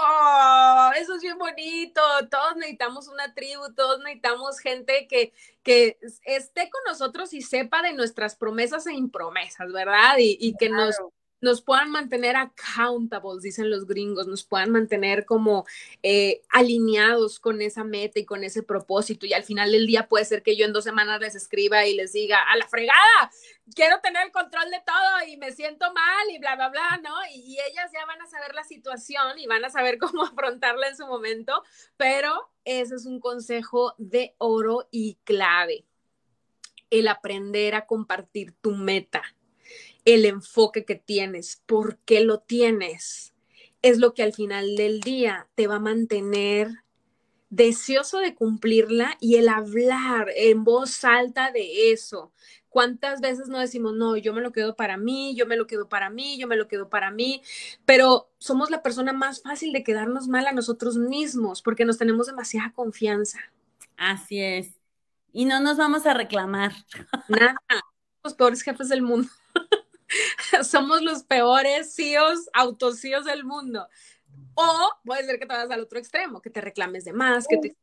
eso 0.97 1.15
es 1.15 1.21
bien 1.21 1.37
bonito. 1.37 2.01
Todos 2.29 2.55
necesitamos 2.57 3.07
una 3.07 3.33
tribu, 3.33 3.73
todos 3.73 3.99
necesitamos 3.99 4.59
gente 4.59 5.07
que, 5.07 5.33
que 5.63 5.97
esté 6.25 6.69
con 6.69 6.81
nosotros 6.85 7.33
y 7.33 7.41
sepa 7.41 7.81
de 7.81 7.93
nuestras 7.93 8.35
promesas 8.35 8.87
e 8.87 8.93
impromesas, 8.93 9.71
¿verdad? 9.71 10.15
Y, 10.17 10.55
que 10.57 10.69
nos 10.69 10.95
nos 11.41 11.61
puedan 11.61 11.89
mantener 11.89 12.35
accountables, 12.35 13.41
dicen 13.41 13.69
los 13.69 13.87
gringos, 13.87 14.27
nos 14.27 14.43
puedan 14.43 14.71
mantener 14.71 15.25
como 15.25 15.65
eh, 16.03 16.41
alineados 16.49 17.39
con 17.39 17.61
esa 17.61 17.83
meta 17.83 18.19
y 18.19 18.25
con 18.25 18.43
ese 18.43 18.63
propósito. 18.63 19.25
Y 19.25 19.33
al 19.33 19.43
final 19.43 19.71
del 19.71 19.87
día 19.87 20.07
puede 20.07 20.25
ser 20.25 20.43
que 20.43 20.55
yo 20.55 20.65
en 20.65 20.73
dos 20.73 20.83
semanas 20.83 21.19
les 21.19 21.35
escriba 21.35 21.85
y 21.85 21.95
les 21.95 22.13
diga, 22.13 22.43
a 22.43 22.55
la 22.55 22.67
fregada, 22.67 23.31
quiero 23.75 23.99
tener 24.01 24.27
el 24.27 24.31
control 24.31 24.69
de 24.69 24.81
todo 24.85 25.27
y 25.27 25.37
me 25.37 25.51
siento 25.51 25.91
mal 25.91 26.29
y 26.29 26.37
bla, 26.37 26.55
bla, 26.55 26.69
bla, 26.69 26.99
¿no? 27.03 27.15
Y, 27.33 27.57
ellas 27.61 27.91
ya 27.93 28.05
van 28.05 28.21
a 28.21 28.27
saber 28.27 28.55
la 28.55 28.63
situación 28.63 29.37
y 29.37 29.47
van 29.47 29.63
a 29.65 29.69
saber 29.69 29.97
cómo 29.99 30.23
afrontarla 30.23 30.87
en 30.87 30.97
su 30.97 31.07
momento, 31.07 31.63
pero 31.97 32.51
ese 32.65 32.95
es 32.95 33.05
un 33.05 33.19
consejo 33.19 33.95
de 33.97 34.35
oro 34.37 34.87
y 34.91 35.17
clave, 35.23 35.85
el 36.89 37.07
aprender 37.07 37.75
a 37.75 37.85
compartir 37.85 38.53
tu 38.61 38.71
meta 38.71 39.23
el 40.05 40.25
enfoque 40.25 40.85
que 40.85 40.95
tienes, 40.95 41.61
por 41.65 41.97
qué 41.99 42.21
lo 42.21 42.39
tienes, 42.39 43.33
es 43.81 43.97
lo 43.97 44.13
que 44.13 44.23
al 44.23 44.33
final 44.33 44.75
del 44.75 45.01
día 45.01 45.47
te 45.55 45.67
va 45.67 45.75
a 45.75 45.79
mantener 45.79 46.69
deseoso 47.49 48.19
de 48.19 48.33
cumplirla 48.33 49.17
y 49.19 49.35
el 49.35 49.49
hablar 49.49 50.29
en 50.35 50.63
voz 50.63 51.03
alta 51.03 51.51
de 51.51 51.91
eso. 51.91 52.31
¿Cuántas 52.69 53.19
veces 53.19 53.49
no 53.49 53.59
decimos, 53.59 53.93
no, 53.93 54.15
yo 54.15 54.33
me 54.33 54.39
lo 54.39 54.53
quedo 54.53 54.77
para 54.77 54.95
mí, 54.95 55.35
yo 55.35 55.45
me 55.45 55.57
lo 55.57 55.67
quedo 55.67 55.89
para 55.89 56.09
mí, 56.09 56.39
yo 56.39 56.47
me 56.47 56.55
lo 56.55 56.69
quedo 56.69 56.89
para 56.89 57.11
mí? 57.11 57.41
Pero 57.83 58.31
somos 58.37 58.71
la 58.71 58.81
persona 58.81 59.11
más 59.11 59.41
fácil 59.41 59.73
de 59.73 59.83
quedarnos 59.83 60.29
mal 60.29 60.47
a 60.47 60.53
nosotros 60.53 60.97
mismos 60.97 61.61
porque 61.61 61.83
nos 61.83 61.97
tenemos 61.97 62.27
demasiada 62.27 62.71
confianza. 62.71 63.39
Así 63.97 64.39
es. 64.39 64.69
Y 65.33 65.43
no 65.43 65.59
nos 65.59 65.75
vamos 65.75 66.05
a 66.05 66.13
reclamar. 66.13 66.71
Nada. 67.27 67.57
Los 68.23 68.33
peores 68.35 68.61
jefes 68.61 68.87
del 68.87 69.01
mundo. 69.01 69.27
somos 70.63 71.01
los 71.01 71.23
peores 71.23 71.93
CEOs, 71.95 72.49
autocíos 72.53 73.25
del 73.25 73.43
mundo. 73.43 73.87
O 74.55 74.89
puede 75.05 75.25
ser 75.25 75.39
que 75.39 75.45
te 75.45 75.53
vas 75.53 75.71
al 75.71 75.81
otro 75.81 75.97
extremo, 75.97 76.41
que 76.41 76.49
te 76.49 76.61
reclames 76.61 77.05
de 77.05 77.13
más, 77.13 77.47
que 77.47 77.57
te 77.57 77.75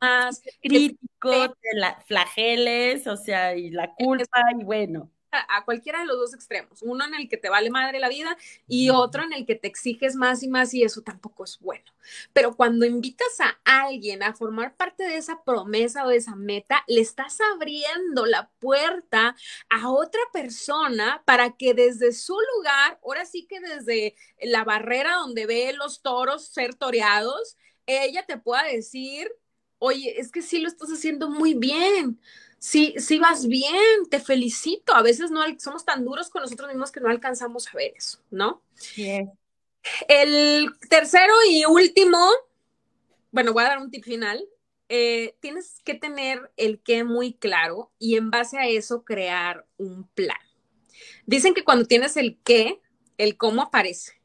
más, 0.00 0.42
crítico, 0.60 1.50
te 1.54 1.74
la 1.74 2.00
flageles, 2.06 3.06
o 3.06 3.16
sea, 3.16 3.56
y 3.56 3.70
la 3.70 3.94
culpa, 3.94 4.42
y 4.58 4.64
bueno. 4.64 5.10
A, 5.32 5.64
cualquiera 5.64 6.00
de 6.00 6.06
los 6.06 6.18
dos 6.18 6.34
extremos, 6.34 6.82
uno 6.82 7.04
en 7.04 7.14
el 7.14 7.28
que 7.28 7.36
te 7.36 7.48
vale 7.48 7.70
madre 7.70 7.98
la 7.98 8.08
vida 8.08 8.36
y 8.68 8.90
otro 8.90 9.22
en 9.22 9.32
el 9.32 9.46
que 9.46 9.54
te 9.54 9.66
exiges 9.66 10.14
más 10.14 10.42
y 10.42 10.48
más 10.48 10.74
y 10.74 10.82
eso 10.82 11.02
tampoco 11.02 11.44
es 11.44 11.58
bueno. 11.58 11.84
Pero 12.32 12.54
cuando 12.54 12.84
invitas 12.84 13.40
a 13.40 13.56
alguien 13.64 14.22
a 14.22 14.34
formar 14.34 14.76
parte 14.76 15.04
de 15.04 15.16
esa 15.16 15.42
promesa 15.42 16.04
o 16.04 16.08
de 16.08 16.16
esa 16.16 16.36
meta, 16.36 16.84
le 16.86 17.00
estás 17.00 17.38
abriendo 17.54 18.26
la 18.26 18.50
puerta 18.60 19.34
a 19.70 19.90
otra 19.90 20.20
persona 20.32 21.22
para 21.24 21.56
que 21.56 21.74
desde 21.74 22.12
su 22.12 22.36
lugar, 22.56 23.00
ahora 23.02 23.24
sí 23.24 23.46
que 23.48 23.60
desde 23.60 24.14
la 24.40 24.64
barrera 24.64 25.14
donde 25.16 25.46
ve 25.46 25.72
los 25.72 26.02
toros 26.02 26.46
ser 26.46 26.74
toreados, 26.74 27.56
ella 27.86 28.24
te 28.26 28.36
pueda 28.36 28.64
decir, 28.64 29.32
oye, 29.78 30.20
es 30.20 30.30
que 30.30 30.42
sí 30.42 30.60
lo 30.60 30.68
estás 30.68 30.90
haciendo 30.90 31.28
muy 31.28 31.54
bien 31.54 32.20
sí, 32.62 32.94
sí 32.96 33.18
vas 33.18 33.48
bien, 33.48 34.08
te 34.08 34.20
felicito. 34.20 34.94
A 34.94 35.02
veces 35.02 35.32
no 35.32 35.40
somos 35.58 35.84
tan 35.84 36.04
duros 36.04 36.30
con 36.30 36.42
nosotros 36.42 36.68
mismos 36.68 36.92
que 36.92 37.00
no 37.00 37.10
alcanzamos 37.10 37.66
a 37.66 37.76
ver 37.76 37.92
eso, 37.96 38.20
¿no? 38.30 38.62
El 40.06 40.70
tercero 40.88 41.34
y 41.50 41.64
último, 41.64 42.18
bueno, 43.32 43.52
voy 43.52 43.64
a 43.64 43.68
dar 43.68 43.78
un 43.78 43.90
tip 43.90 44.04
final. 44.04 44.48
Eh, 44.88 45.34
tienes 45.40 45.80
que 45.84 45.94
tener 45.94 46.52
el 46.56 46.80
qué 46.80 47.02
muy 47.02 47.32
claro 47.32 47.90
y 47.98 48.16
en 48.16 48.30
base 48.30 48.58
a 48.58 48.68
eso 48.68 49.04
crear 49.04 49.66
un 49.76 50.06
plan. 50.08 50.38
Dicen 51.26 51.54
que 51.54 51.64
cuando 51.64 51.86
tienes 51.86 52.16
el 52.16 52.38
qué, 52.44 52.80
el 53.18 53.36
cómo 53.36 53.62
aparece. 53.62 54.20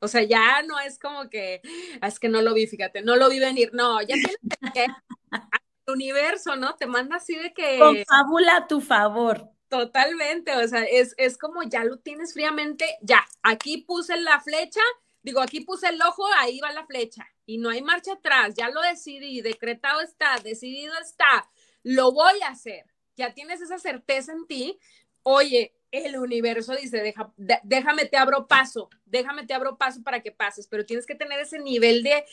O 0.00 0.08
sea, 0.08 0.24
ya 0.24 0.62
no 0.62 0.80
es 0.80 0.98
como 0.98 1.30
que, 1.30 1.60
ah, 2.00 2.08
es 2.08 2.18
que 2.18 2.28
no 2.28 2.42
lo 2.42 2.52
vi, 2.52 2.66
fíjate, 2.66 3.02
no 3.02 3.14
lo 3.14 3.28
vi 3.28 3.38
venir. 3.38 3.70
No, 3.74 4.00
ya 4.00 4.14
tienes 4.14 4.38
el 4.60 4.72
qué 4.72 4.86
universo, 5.86 6.56
¿no? 6.56 6.76
Te 6.76 6.86
manda 6.86 7.16
así 7.16 7.36
de 7.36 7.52
que... 7.52 7.78
Con 7.78 7.96
fábula 8.04 8.56
a 8.56 8.66
tu 8.66 8.80
favor. 8.80 9.50
Totalmente, 9.68 10.56
o 10.56 10.68
sea, 10.68 10.84
es, 10.84 11.14
es 11.18 11.36
como 11.36 11.64
ya 11.64 11.82
lo 11.82 11.98
tienes 11.98 12.32
fríamente, 12.32 12.86
ya, 13.02 13.26
aquí 13.42 13.78
puse 13.78 14.16
la 14.16 14.40
flecha, 14.40 14.80
digo, 15.22 15.40
aquí 15.40 15.60
puse 15.60 15.88
el 15.88 16.00
ojo, 16.02 16.24
ahí 16.38 16.60
va 16.60 16.70
la 16.70 16.86
flecha, 16.86 17.26
y 17.46 17.58
no 17.58 17.70
hay 17.70 17.82
marcha 17.82 18.12
atrás, 18.12 18.54
ya 18.54 18.70
lo 18.70 18.80
decidí, 18.80 19.40
decretado 19.40 20.02
está, 20.02 20.38
decidido 20.38 20.94
está, 21.02 21.50
lo 21.82 22.12
voy 22.12 22.40
a 22.42 22.50
hacer, 22.50 22.84
ya 23.16 23.34
tienes 23.34 23.60
esa 23.60 23.80
certeza 23.80 24.32
en 24.32 24.46
ti, 24.46 24.78
oye, 25.24 25.74
el 25.90 26.16
universo 26.16 26.76
dice, 26.76 27.00
Deja, 27.02 27.32
déjame 27.36 28.06
te 28.06 28.16
abro 28.16 28.46
paso, 28.46 28.88
déjame 29.04 29.46
te 29.46 29.54
abro 29.54 29.76
paso 29.76 30.02
para 30.04 30.20
que 30.20 30.30
pases, 30.30 30.68
pero 30.68 30.86
tienes 30.86 31.06
que 31.06 31.14
tener 31.16 31.40
ese 31.40 31.58
nivel 31.58 32.04
de, 32.04 32.24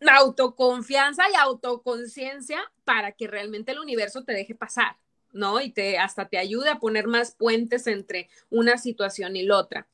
autoconfianza 0.00 1.24
y 1.30 1.34
autoconciencia 1.36 2.60
para 2.84 3.12
que 3.12 3.26
realmente 3.26 3.72
el 3.72 3.78
universo 3.78 4.24
te 4.24 4.32
deje 4.32 4.54
pasar, 4.54 4.96
¿no? 5.32 5.60
Y 5.60 5.70
te 5.70 5.98
hasta 5.98 6.28
te 6.28 6.38
ayude 6.38 6.68
a 6.70 6.78
poner 6.78 7.06
más 7.06 7.32
puentes 7.32 7.86
entre 7.86 8.28
una 8.50 8.78
situación 8.78 9.36
y 9.36 9.42
la 9.42 9.58
otra. 9.58 9.88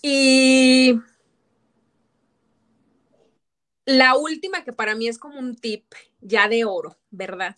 Y 0.00 1.00
la 3.84 4.16
última 4.16 4.64
que 4.64 4.72
para 4.72 4.94
mí 4.94 5.08
es 5.08 5.18
como 5.18 5.38
un 5.38 5.56
tip 5.56 5.84
ya 6.20 6.48
de 6.48 6.64
oro, 6.64 6.96
¿verdad? 7.10 7.56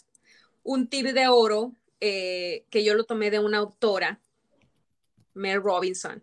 Un 0.62 0.88
tip 0.88 1.06
de 1.06 1.28
oro 1.28 1.74
eh, 2.00 2.64
que 2.70 2.82
yo 2.84 2.94
lo 2.94 3.04
tomé 3.04 3.30
de 3.30 3.40
una 3.40 3.58
autora, 3.58 4.20
Mel 5.34 5.62
Robinson 5.62 6.22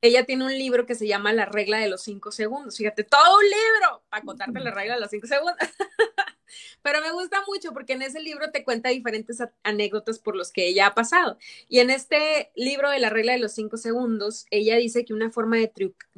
ella 0.00 0.24
tiene 0.24 0.44
un 0.44 0.52
libro 0.56 0.86
que 0.86 0.94
se 0.94 1.06
llama 1.06 1.32
La 1.32 1.44
regla 1.44 1.78
de 1.78 1.88
los 1.88 2.02
cinco 2.02 2.30
segundos. 2.30 2.76
Fíjate, 2.76 3.04
todo 3.04 3.38
un 3.38 3.44
libro 3.44 4.02
para 4.08 4.24
contarte 4.24 4.60
la 4.60 4.70
regla 4.70 4.94
de 4.94 5.00
los 5.00 5.10
cinco 5.10 5.26
segundos. 5.26 5.56
Pero 6.82 7.00
me 7.00 7.12
gusta 7.12 7.42
mucho 7.46 7.72
porque 7.72 7.94
en 7.94 8.02
ese 8.02 8.20
libro 8.20 8.50
te 8.50 8.64
cuenta 8.64 8.90
diferentes 8.90 9.38
anécdotas 9.62 10.18
por 10.18 10.36
los 10.36 10.52
que 10.52 10.68
ella 10.68 10.86
ha 10.86 10.94
pasado. 10.94 11.36
Y 11.68 11.80
en 11.80 11.90
este 11.90 12.52
libro 12.54 12.90
de 12.90 13.00
la 13.00 13.10
regla 13.10 13.32
de 13.32 13.38
los 13.38 13.52
cinco 13.52 13.76
segundos, 13.76 14.46
ella 14.50 14.76
dice 14.76 15.04
que 15.04 15.14
una 15.14 15.30
forma 15.30 15.56
de 15.56 15.72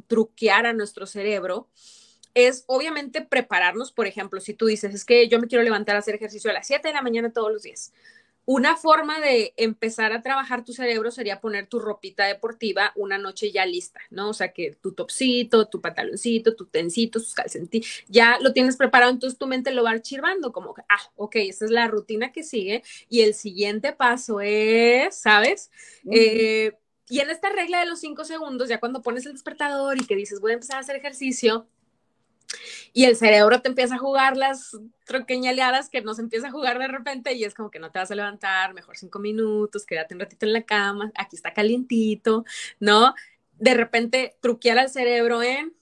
truquear 0.06 0.66
a 0.66 0.72
nuestro 0.72 1.06
cerebro 1.06 1.68
es 2.34 2.64
obviamente 2.66 3.22
prepararnos, 3.22 3.92
por 3.92 4.06
ejemplo, 4.06 4.40
si 4.40 4.54
tú 4.54 4.66
dices, 4.66 4.94
es 4.94 5.04
que 5.04 5.28
yo 5.28 5.40
me 5.40 5.48
quiero 5.48 5.64
levantar 5.64 5.96
a 5.96 5.98
hacer 5.98 6.14
ejercicio 6.14 6.50
a 6.50 6.54
las 6.54 6.66
7 6.66 6.86
de 6.86 6.94
la 6.94 7.02
mañana 7.02 7.32
todos 7.32 7.52
los 7.52 7.62
días. 7.62 7.92
Una 8.52 8.76
forma 8.76 9.20
de 9.20 9.54
empezar 9.56 10.12
a 10.12 10.22
trabajar 10.22 10.64
tu 10.64 10.72
cerebro 10.72 11.12
sería 11.12 11.40
poner 11.40 11.68
tu 11.68 11.78
ropita 11.78 12.24
deportiva 12.24 12.90
una 12.96 13.16
noche 13.16 13.52
ya 13.52 13.64
lista, 13.64 14.00
¿no? 14.10 14.30
O 14.30 14.32
sea, 14.32 14.52
que 14.52 14.72
tu 14.82 14.90
topsito, 14.90 15.68
tu 15.68 15.80
pantaloncito, 15.80 16.56
tu 16.56 16.66
tencito, 16.66 17.20
tus 17.20 17.32
calcetines, 17.32 17.86
ya 18.08 18.40
lo 18.40 18.52
tienes 18.52 18.76
preparado, 18.76 19.12
entonces 19.12 19.38
tu 19.38 19.46
mente 19.46 19.70
lo 19.70 19.84
va 19.84 19.92
archivando 19.92 20.52
como, 20.52 20.74
ah, 20.88 21.12
ok, 21.14 21.36
esa 21.36 21.64
es 21.64 21.70
la 21.70 21.86
rutina 21.86 22.32
que 22.32 22.42
sigue 22.42 22.82
y 23.08 23.20
el 23.20 23.34
siguiente 23.34 23.92
paso 23.92 24.40
es, 24.40 25.14
¿sabes? 25.14 25.70
Eh, 26.10 26.72
y 27.08 27.20
en 27.20 27.30
esta 27.30 27.50
regla 27.50 27.78
de 27.78 27.86
los 27.86 28.00
cinco 28.00 28.24
segundos, 28.24 28.68
ya 28.68 28.80
cuando 28.80 29.00
pones 29.00 29.26
el 29.26 29.32
despertador 29.32 29.96
y 29.96 30.06
que 30.06 30.16
dices, 30.16 30.40
voy 30.40 30.50
a 30.50 30.54
empezar 30.54 30.78
a 30.78 30.80
hacer 30.80 30.96
ejercicio, 30.96 31.68
y 32.92 33.04
el 33.04 33.16
cerebro 33.16 33.60
te 33.60 33.68
empieza 33.68 33.94
a 33.94 33.98
jugar 33.98 34.36
las 34.36 34.76
troqueñaleadas 35.04 35.88
que 35.88 36.02
nos 36.02 36.18
empieza 36.18 36.48
a 36.48 36.52
jugar 36.52 36.78
de 36.78 36.88
repente 36.88 37.34
y 37.34 37.44
es 37.44 37.54
como 37.54 37.70
que 37.70 37.78
no 37.78 37.90
te 37.90 37.98
vas 37.98 38.10
a 38.10 38.14
levantar, 38.14 38.74
mejor 38.74 38.96
cinco 38.96 39.18
minutos, 39.18 39.86
quédate 39.86 40.14
un 40.14 40.20
ratito 40.20 40.46
en 40.46 40.52
la 40.52 40.62
cama, 40.62 41.12
aquí 41.16 41.36
está 41.36 41.52
calientito, 41.52 42.44
¿no? 42.78 43.14
De 43.58 43.74
repente 43.74 44.36
truquear 44.40 44.78
al 44.78 44.90
cerebro 44.90 45.42
en, 45.42 45.74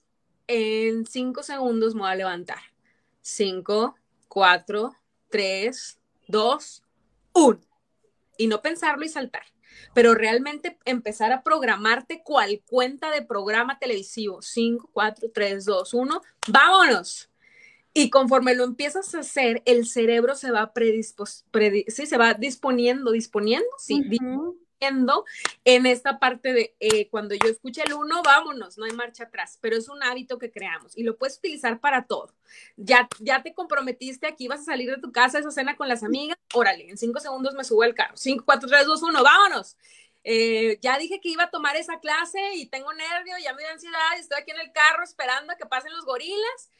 en 0.47 1.07
cinco 1.07 1.43
segundos 1.43 1.95
me 1.95 2.03
voy 2.03 2.11
a 2.11 2.17
levantar. 2.17 2.61
Cinco, 3.21 3.97
cuatro, 4.29 4.97
tres, 5.29 5.99
dos, 6.27 6.83
uno. 7.33 7.61
Y 8.37 8.47
no 8.47 8.63
pensarlo 8.63 9.05
y 9.05 9.09
saltar 9.09 9.43
pero 9.95 10.15
realmente 10.15 10.79
empezar 10.85 11.33
a 11.33 11.43
programarte 11.43 12.23
cual 12.23 12.63
cuenta 12.67 13.11
de 13.11 13.23
programa 13.23 13.79
televisivo. 13.79 14.43
5, 14.43 14.91
4, 14.93 15.31
3, 15.33 15.65
2, 15.65 15.95
1, 15.95 16.23
vámonos. 16.49 17.31
Y 17.95 18.11
conforme 18.11 18.55
lo 18.55 18.65
empiezas 18.65 19.15
a 19.15 19.21
hacer, 19.21 19.63
el 19.65 19.87
cerebro 19.87 20.37
se 20.37 20.51
va 20.51 20.73
predispos, 20.73 21.45
sí, 21.89 22.07
se 22.07 22.17
va 22.17 22.35
disponiendo, 22.35 23.11
disponiendo, 23.11 23.69
sí, 23.79 24.03
en 24.81 25.87
esta 25.87 26.19
parte 26.19 26.53
de 26.53 26.77
eh, 26.81 27.09
cuando 27.09 27.35
yo 27.35 27.49
escuche 27.49 27.83
el 27.85 27.93
uno, 27.93 28.23
vámonos, 28.23 28.79
no 28.79 28.85
hay 28.85 28.93
marcha 28.93 29.25
atrás, 29.25 29.59
pero 29.61 29.77
es 29.77 29.89
un 29.89 30.03
hábito 30.03 30.39
que 30.39 30.51
creamos 30.51 30.97
y 30.97 31.03
lo 31.03 31.17
puedes 31.17 31.39
utilizar 31.39 31.81
para 31.81 32.07
todo. 32.07 32.35
Ya, 32.77 33.09
ya 33.19 33.43
te 33.43 33.55
comprometiste 33.55 34.27
aquí, 34.27 34.49
vas 34.49 34.61
a 34.61 34.65
salir 34.65 34.91
de 34.91 35.01
tu 35.01 35.13
casa, 35.13 35.39
esa 35.39 35.51
cena 35.51 35.77
con 35.77 35.89
las 35.89 36.03
amigas, 36.03 36.39
órale, 36.55 36.89
en 36.89 36.97
cinco 36.97 37.21
segundos 37.21 37.55
me 37.55 37.65
subo 37.65 37.83
al 37.83 37.95
carro, 37.95 38.17
cinco, 38.17 38.45
cuatro, 38.45 38.69
tres, 38.69 38.87
dos, 38.87 39.03
uno, 39.03 39.23
vámonos. 39.23 39.77
Eh, 40.25 40.79
ya 40.83 40.99
dije 40.99 41.21
que 41.21 41.31
iba 41.31 41.45
a 41.45 41.51
tomar 41.51 41.77
esa 41.77 42.01
clase 42.01 42.41
y 42.55 42.67
tengo 42.67 42.93
nervio, 42.93 43.35
ya 43.43 43.55
me 43.55 43.63
da 43.63 43.73
ansiedad, 43.73 44.19
estoy 44.19 44.41
aquí 44.41 44.51
en 44.51 44.61
el 44.61 44.73
carro 44.73 45.03
esperando 45.03 45.53
a 45.53 45.57
que 45.57 45.67
pasen 45.67 45.93
los 45.93 46.05
gorilas. 46.05 46.71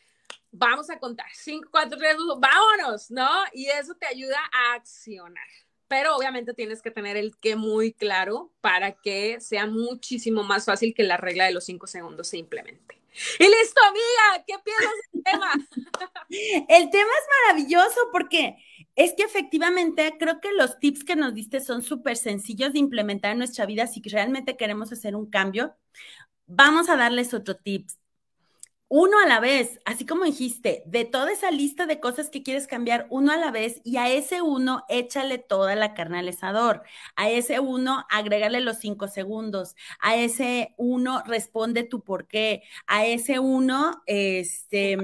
Vamos 0.51 0.91
a 0.91 0.99
contar, 0.99 1.27
cinco, 1.35 1.69
cuatro, 1.71 1.99
tres, 1.99 2.17
dos, 2.17 2.39
vámonos, 2.41 3.11
¿no? 3.11 3.29
Y 3.53 3.67
eso 3.67 3.95
te 3.95 4.07
ayuda 4.07 4.39
a 4.53 4.75
accionar 4.75 5.68
pero 5.89 6.15
obviamente 6.17 6.55
tienes 6.55 6.83
que 6.83 6.91
tener 6.91 7.17
el 7.17 7.37
qué 7.39 7.57
muy 7.57 7.93
claro 7.93 8.53
para 8.61 8.93
que 8.93 9.41
sea 9.41 9.67
muchísimo 9.67 10.43
más 10.45 10.67
fácil 10.67 10.95
que 10.95 11.03
la 11.03 11.17
regla 11.17 11.47
de 11.47 11.53
los 11.53 11.65
cinco 11.65 11.87
segundos 11.87 12.29
se 12.29 12.39
implemente. 12.39 13.01
Y 13.39 13.45
listo, 13.45 13.81
amiga, 13.85 14.45
¿qué 14.47 14.55
piensas 14.65 14.93
del 15.13 15.23
tema? 15.25 15.53
el 16.69 16.91
tema 16.91 17.11
es 17.11 17.27
maravilloso 17.47 18.01
porque 18.13 18.57
es 18.95 19.15
que 19.15 19.25
efectivamente 19.25 20.15
creo 20.19 20.41
que 20.41 20.53
los 20.53 20.79
tips 20.79 21.05
que 21.05 21.17
nos 21.17 21.35
diste 21.35 21.61
son 21.61 21.83
súper 21.83 22.17
sencillos 22.17 22.73
de 22.73 22.79
implementar 22.79 23.33
en 23.33 23.39
nuestra 23.39 23.67
vida 23.67 23.87
si 23.87 24.01
realmente 24.03 24.57
queremos 24.57 24.93
hacer 24.93 25.17
un 25.17 25.29
cambio. 25.29 25.75
Vamos 26.47 26.89
a 26.89 26.97
darles 26.97 27.35
otro 27.35 27.57
tips 27.57 27.99
uno 28.89 29.19
a 29.23 29.27
la 29.27 29.41
vez, 29.41 29.81
así 29.85 30.07
como 30.07 30.25
dijiste, 30.25 30.83
de 30.87 31.05
toda 31.05 31.31
esa 31.33 31.51
lista 31.51 31.87
de 31.87 32.01
cosas 32.01 32.31
que 32.31 32.43
quieres 32.43 32.67
cambiar, 32.67 33.07
uno 33.11 33.33
a 33.33 33.37
la 33.37 33.51
vez, 33.51 33.81
y 33.85 33.97
a 33.99 34.09
ese 34.11 34.41
uno 34.43 34.85
échale 34.89 35.39
toda 35.39 35.75
la 35.77 35.95
carne 35.95 36.19
al 36.21 36.29
asador, 36.29 36.83
a 37.17 37.29
ese 37.31 37.61
uno 37.61 38.07
agrégale 38.11 38.61
los 38.61 38.79
cinco 38.79 39.09
segundos, 39.09 39.77
a 40.01 40.17
ese 40.17 40.75
uno 40.79 41.23
responde 41.27 41.83
tu 41.85 42.03
por 42.03 42.27
qué, 42.29 42.63
a 42.87 43.07
ese 43.07 43.39
uno, 43.39 44.03
este... 44.07 44.97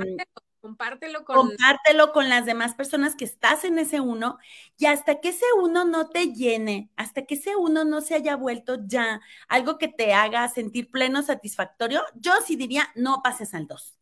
Compártelo 0.65 1.27
con... 1.27 1.37
Compártelo 1.37 2.11
con 2.13 2.31
las 2.31 2.47
demás 2.47 2.75
personas 2.75 3.17
que 3.17 3.27
estás 3.27 3.65
en 3.65 3.79
ese 3.79 4.01
uno 4.01 4.39
y 4.79 4.87
hasta 4.87 5.21
que 5.21 5.29
ese 5.29 5.45
uno 5.59 5.85
no 5.85 6.09
te 6.09 6.33
llene, 6.33 6.89
hasta 6.97 7.27
que 7.27 7.35
ese 7.35 7.55
uno 7.55 7.85
no 7.85 8.01
se 8.01 8.15
haya 8.15 8.35
vuelto 8.35 8.79
ya 8.87 9.21
algo 9.47 9.77
que 9.77 9.89
te 9.89 10.15
haga 10.15 10.49
sentir 10.49 10.91
pleno, 10.91 11.21
satisfactorio, 11.21 12.03
yo 12.15 12.33
sí 12.47 12.57
diría, 12.57 12.91
no 12.95 13.21
pases 13.23 13.53
al 13.53 13.67
dos. 13.67 13.99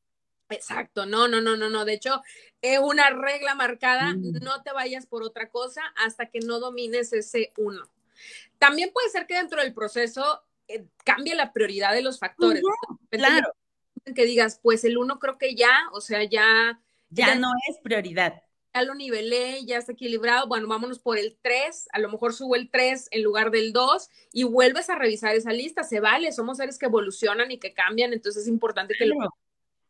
Exacto, 0.51 1.05
no, 1.05 1.27
no, 1.27 1.41
no, 1.41 1.57
no, 1.57 1.69
no. 1.69 1.85
De 1.85 1.95
hecho, 1.95 2.23
es 2.61 2.79
una 2.79 3.11
regla 3.11 3.57
marcada, 3.57 4.15
mm. 4.15 4.35
no 4.41 4.63
te 4.63 4.73
vayas 4.73 5.07
por 5.07 5.25
otra 5.25 5.51
cosa 5.51 5.83
hasta 5.97 6.27
que 6.27 6.39
no 6.39 6.61
domines 6.61 7.13
ese 7.13 7.53
uno. 7.57 7.91
También 8.59 8.93
puede 8.93 9.09
ser 9.09 9.27
que 9.27 9.35
dentro 9.35 9.61
del 9.61 9.75
proceso 9.75 10.45
eh, 10.69 10.87
cambie 11.05 11.35
la 11.35 11.53
prioridad 11.53 11.93
de 11.93 12.03
los 12.03 12.21
factores. 12.21 12.63
claro 13.11 13.53
que 14.05 14.25
digas, 14.25 14.61
pues 14.63 14.85
el 14.85 14.99
uno 14.99 15.19
creo 15.19 15.39
que 15.39 15.55
ya, 15.55 15.89
o 15.93 16.01
sea, 16.01 16.25
ya. 16.25 16.81
Ya, 17.11 17.35
no 17.35 17.51
es 17.69 17.79
prioridad. 17.83 18.43
ya 18.75 18.83
lo 18.83 18.95
nivelé, 18.95 19.65
ya 19.67 19.77
está 19.77 19.93
equilibrado, 19.93 20.47
bueno, 20.49 20.67
vámonos 20.67 20.99
por 20.99 21.19
el 21.19 21.37
3, 21.43 21.89
a 21.93 21.99
lo 21.99 22.09
mejor 22.09 22.33
subo 22.33 22.57
el 22.57 22.71
3 22.71 23.09
en 23.11 23.23
lugar 23.23 23.51
del 23.51 23.73
2 23.73 24.09
y 24.33 24.45
vuelves 24.45 24.89
a 24.89 24.97
revisar 24.97 25.35
esa 25.35 25.53
lista, 25.53 25.83
se 25.83 26.01
vale, 26.01 26.33
somos 26.33 26.57
seres 26.57 26.79
que 26.79 26.87
evolucionan 26.87 27.51
y 27.51 27.59
que 27.59 27.75
cambian, 27.75 28.13
entonces 28.13 28.43
es 28.45 28.49
importante 28.49 28.95
que 28.99 29.07
lo 29.07 29.17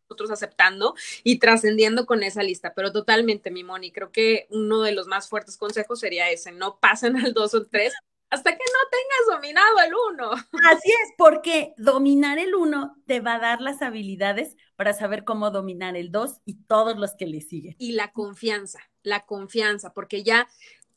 nosotros 0.09 0.31
aceptando 0.31 0.94
y 1.25 1.38
trascendiendo 1.38 2.05
con 2.05 2.22
esa 2.22 2.42
lista, 2.42 2.75
pero 2.75 2.92
totalmente, 2.92 3.51
mi 3.51 3.64
Moni, 3.64 3.92
creo 3.92 4.12
que 4.12 4.46
uno 4.51 4.83
de 4.83 4.92
los 4.92 5.07
más 5.07 5.29
fuertes 5.29 5.57
consejos 5.57 6.01
sería 6.01 6.31
ese, 6.31 6.53
no 6.53 6.79
pasen 6.81 7.16
al 7.16 7.33
2 7.33 7.55
o 7.55 7.66
3 7.66 7.92
hasta 8.32 8.50
que 8.50 8.64
no 8.64 8.88
tengas 8.90 9.36
dominado 9.36 9.78
el 9.86 9.92
1. 10.14 10.30
Así 10.70 10.90
es, 10.90 11.12
porque 11.18 11.74
dominar 11.76 12.38
el 12.38 12.54
1 12.54 12.96
te 13.06 13.20
va 13.20 13.34
a 13.34 13.38
dar 13.38 13.60
las 13.60 13.82
habilidades 13.82 14.56
para 14.74 14.94
saber 14.94 15.24
cómo 15.24 15.50
dominar 15.50 15.98
el 15.98 16.10
2 16.10 16.40
y 16.46 16.54
todos 16.64 16.96
los 16.98 17.14
que 17.14 17.26
le 17.26 17.42
siguen. 17.42 17.76
Y 17.78 17.92
la 17.92 18.10
confianza, 18.10 18.80
la 19.02 19.26
confianza, 19.26 19.92
porque 19.92 20.22
ya 20.22 20.48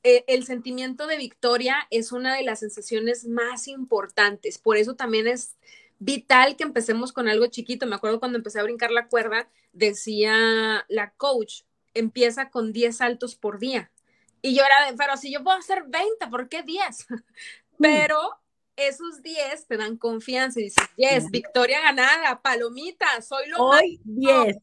eh, 0.04 0.24
el 0.28 0.46
sentimiento 0.46 1.08
de 1.08 1.18
victoria 1.18 1.88
es 1.90 2.14
una 2.14 2.38
de 2.38 2.44
las 2.44 2.62
sensaciones 2.62 3.26
más 3.26 3.68
importantes. 3.68 4.58
Por 4.58 4.78
eso 4.78 4.96
también 4.96 5.28
es 5.28 5.58
vital 6.00 6.56
que 6.56 6.64
empecemos 6.64 7.12
con 7.12 7.28
algo 7.28 7.48
chiquito. 7.48 7.86
Me 7.86 7.96
acuerdo 7.96 8.20
cuando 8.20 8.38
empecé 8.38 8.62
a 8.62 8.64
brincar 8.64 8.92
la 8.92 9.10
cuerda, 9.10 9.50
decía 9.74 10.86
la 10.88 11.12
coach, 11.18 11.64
empieza 11.94 12.50
con 12.50 12.72
10 12.72 12.96
saltos 12.96 13.36
por 13.36 13.60
día. 13.60 13.92
Y 14.46 14.54
yo 14.54 14.62
era 14.64 14.92
de, 14.92 14.96
pero 14.96 15.18
si 15.18 15.32
yo 15.32 15.44
puedo 15.44 15.58
hacer 15.58 15.86
20, 15.88 16.28
¿por 16.28 16.48
qué 16.50 16.62
10? 16.62 17.08
pero 17.80 18.20
esos 18.76 19.24
10 19.24 19.66
te 19.66 19.76
dan 19.76 19.98
confianza 19.98 20.60
y 20.60 20.66
dices, 20.66 20.88
yes, 20.98 21.32
victoria 21.32 21.82
ganada, 21.82 22.40
palomita, 22.44 23.08
soy 23.24 23.48
lo 23.50 23.58
Hoy 23.58 24.00
10. 24.04 24.58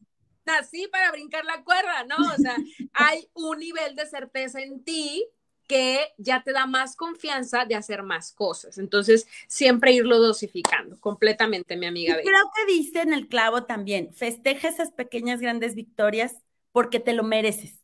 Nací 0.45 0.87
para 0.87 1.11
brincar 1.11 1.43
la 1.43 1.65
cuerda, 1.65 2.05
¿no? 2.05 2.15
O 2.15 2.37
sea, 2.37 2.55
hay 2.93 3.27
un 3.33 3.59
nivel 3.59 3.93
de 3.97 4.05
certeza 4.05 4.61
en 4.61 4.85
ti 4.85 5.25
que 5.67 6.13
ya 6.17 6.43
te 6.43 6.53
da 6.53 6.65
más 6.65 6.95
confianza 6.95 7.65
de 7.65 7.75
hacer 7.75 8.03
más 8.03 8.31
cosas. 8.31 8.77
Entonces, 8.77 9.27
siempre 9.47 9.91
irlo 9.91 10.17
dosificando 10.19 10.97
completamente, 11.01 11.75
mi 11.75 11.87
amiga. 11.87 12.21
Y 12.21 12.23
creo 12.23 12.51
que 12.55 12.73
dice 12.73 13.01
en 13.01 13.11
el 13.11 13.27
clavo 13.27 13.65
también, 13.65 14.13
festeja 14.13 14.69
esas 14.69 14.91
pequeñas, 14.91 15.41
grandes 15.41 15.75
victorias 15.75 16.37
porque 16.71 17.01
te 17.01 17.11
lo 17.11 17.23
mereces. 17.23 17.81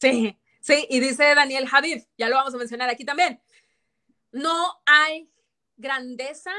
Sí, 0.00 0.36
sí, 0.62 0.86
y 0.88 1.00
dice 1.00 1.34
Daniel 1.34 1.68
Javid, 1.68 2.04
ya 2.16 2.30
lo 2.30 2.36
vamos 2.36 2.54
a 2.54 2.58
mencionar 2.58 2.88
aquí 2.88 3.04
también, 3.04 3.42
no 4.30 4.80
hay 4.86 5.30
grandeza 5.76 6.52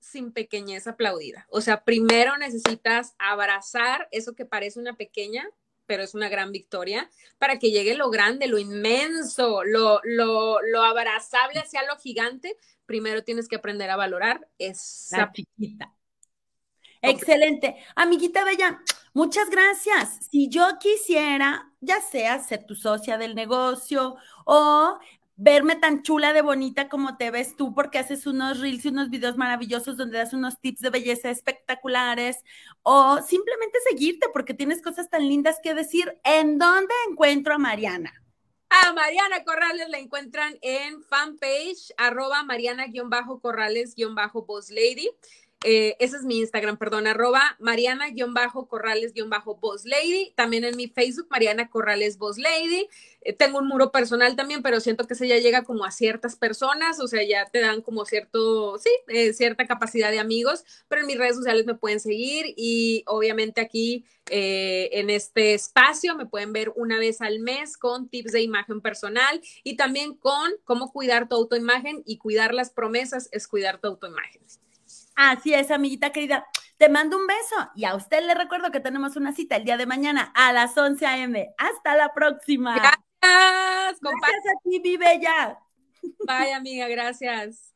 sin 0.00 0.32
pequeñez 0.32 0.86
aplaudida. 0.86 1.46
O 1.50 1.60
sea, 1.60 1.84
primero 1.84 2.38
necesitas 2.38 3.14
abrazar 3.18 4.08
eso 4.10 4.34
que 4.34 4.46
parece 4.46 4.80
una 4.80 4.96
pequeña 4.96 5.46
pero 5.88 6.02
es 6.02 6.14
una 6.14 6.28
gran 6.28 6.52
victoria, 6.52 7.10
para 7.38 7.58
que 7.58 7.70
llegue 7.70 7.94
lo 7.94 8.10
grande, 8.10 8.46
lo 8.46 8.58
inmenso, 8.58 9.64
lo, 9.64 10.00
lo, 10.04 10.60
lo 10.60 10.82
abrazable 10.82 11.60
hacia 11.60 11.82
lo 11.84 11.96
gigante, 11.96 12.58
primero 12.84 13.24
tienes 13.24 13.48
que 13.48 13.56
aprender 13.56 13.88
a 13.88 13.96
valorar 13.96 14.46
esa 14.58 15.32
chiquita. 15.32 15.94
Excelente. 17.00 17.76
Amiguita 17.96 18.44
Bella, 18.44 18.82
muchas 19.18 19.50
gracias. 19.50 20.20
Si 20.30 20.48
yo 20.48 20.78
quisiera, 20.78 21.72
ya 21.80 22.00
sea 22.00 22.38
ser 22.38 22.64
tu 22.64 22.76
socia 22.76 23.18
del 23.18 23.34
negocio 23.34 24.14
o 24.44 24.96
verme 25.34 25.74
tan 25.74 26.04
chula 26.04 26.32
de 26.32 26.40
bonita 26.40 26.88
como 26.88 27.16
te 27.16 27.32
ves 27.32 27.56
tú, 27.56 27.74
porque 27.74 27.98
haces 27.98 28.28
unos 28.28 28.60
reels 28.60 28.84
y 28.84 28.90
unos 28.90 29.10
videos 29.10 29.36
maravillosos 29.36 29.96
donde 29.96 30.18
das 30.18 30.34
unos 30.34 30.60
tips 30.60 30.82
de 30.82 30.90
belleza 30.90 31.30
espectaculares, 31.30 32.44
o 32.84 33.20
simplemente 33.20 33.80
seguirte 33.90 34.28
porque 34.32 34.54
tienes 34.54 34.80
cosas 34.80 35.10
tan 35.10 35.26
lindas 35.26 35.58
que 35.64 35.74
decir. 35.74 36.16
¿En 36.22 36.56
dónde 36.56 36.94
encuentro 37.10 37.54
a 37.54 37.58
Mariana? 37.58 38.22
A 38.70 38.92
Mariana 38.92 39.42
Corrales 39.42 39.88
la 39.88 39.98
encuentran 39.98 40.56
en 40.62 41.02
fanpage, 41.02 41.92
arroba 41.96 42.44
Mariana-Corrales-Boss 42.44 44.70
Lady. 44.70 45.10
Eh, 45.64 45.96
ese 45.98 46.16
es 46.16 46.22
mi 46.22 46.38
Instagram, 46.38 46.76
perdón, 46.76 47.08
arroba 47.08 47.56
Mariana-Corrales-Boss 47.58 49.86
Lady. 49.86 50.32
También 50.36 50.62
en 50.62 50.76
mi 50.76 50.86
Facebook, 50.86 51.26
Mariana 51.30 51.68
Corrales 51.68 52.16
Boss 52.16 52.38
Lady. 52.38 52.86
Eh, 53.22 53.32
tengo 53.32 53.58
un 53.58 53.66
muro 53.66 53.90
personal 53.90 54.36
también, 54.36 54.62
pero 54.62 54.78
siento 54.78 55.08
que 55.08 55.14
ese 55.14 55.26
ya 55.26 55.38
llega 55.38 55.64
como 55.64 55.84
a 55.84 55.90
ciertas 55.90 56.36
personas, 56.36 57.00
o 57.00 57.08
sea, 57.08 57.24
ya 57.24 57.46
te 57.46 57.58
dan 57.60 57.82
como 57.82 58.04
cierto, 58.04 58.78
sí, 58.78 58.90
eh, 59.08 59.32
cierta 59.32 59.66
capacidad 59.66 60.12
de 60.12 60.20
amigos, 60.20 60.64
pero 60.86 61.00
en 61.00 61.08
mis 61.08 61.18
redes 61.18 61.34
sociales 61.34 61.66
me 61.66 61.74
pueden 61.74 61.98
seguir 61.98 62.54
y 62.56 63.02
obviamente 63.06 63.60
aquí 63.60 64.04
en 64.30 65.08
este 65.08 65.54
espacio 65.54 66.14
me 66.14 66.26
pueden 66.26 66.52
ver 66.52 66.70
una 66.76 66.98
vez 66.98 67.22
al 67.22 67.38
mes 67.38 67.78
con 67.78 68.10
tips 68.10 68.32
de 68.32 68.42
imagen 68.42 68.82
personal 68.82 69.40
y 69.64 69.76
también 69.76 70.14
con 70.14 70.52
cómo 70.64 70.92
cuidar 70.92 71.30
tu 71.30 71.36
autoimagen 71.36 72.02
y 72.04 72.18
cuidar 72.18 72.52
las 72.52 72.68
promesas 72.68 73.30
es 73.32 73.48
cuidar 73.48 73.80
tu 73.80 73.88
autoimagen. 73.88 74.42
Así 75.20 75.52
es, 75.52 75.72
amiguita 75.72 76.12
querida. 76.12 76.46
Te 76.76 76.88
mando 76.88 77.16
un 77.16 77.26
beso 77.26 77.56
y 77.74 77.86
a 77.86 77.96
usted 77.96 78.24
le 78.24 78.36
recuerdo 78.36 78.70
que 78.70 78.78
tenemos 78.78 79.16
una 79.16 79.32
cita 79.32 79.56
el 79.56 79.64
día 79.64 79.76
de 79.76 79.84
mañana 79.84 80.30
a 80.32 80.52
las 80.52 80.78
11 80.78 81.04
a.m. 81.04 81.54
Hasta 81.58 81.96
la 81.96 82.14
próxima. 82.14 82.76
Gracias. 82.76 84.00
Gracias 84.00 84.46
a 84.46 84.62
ti, 84.62 84.78
Vive 84.78 85.20
ya. 85.20 85.58
Bye, 86.24 86.52
amiga, 86.52 86.86
gracias. 86.86 87.67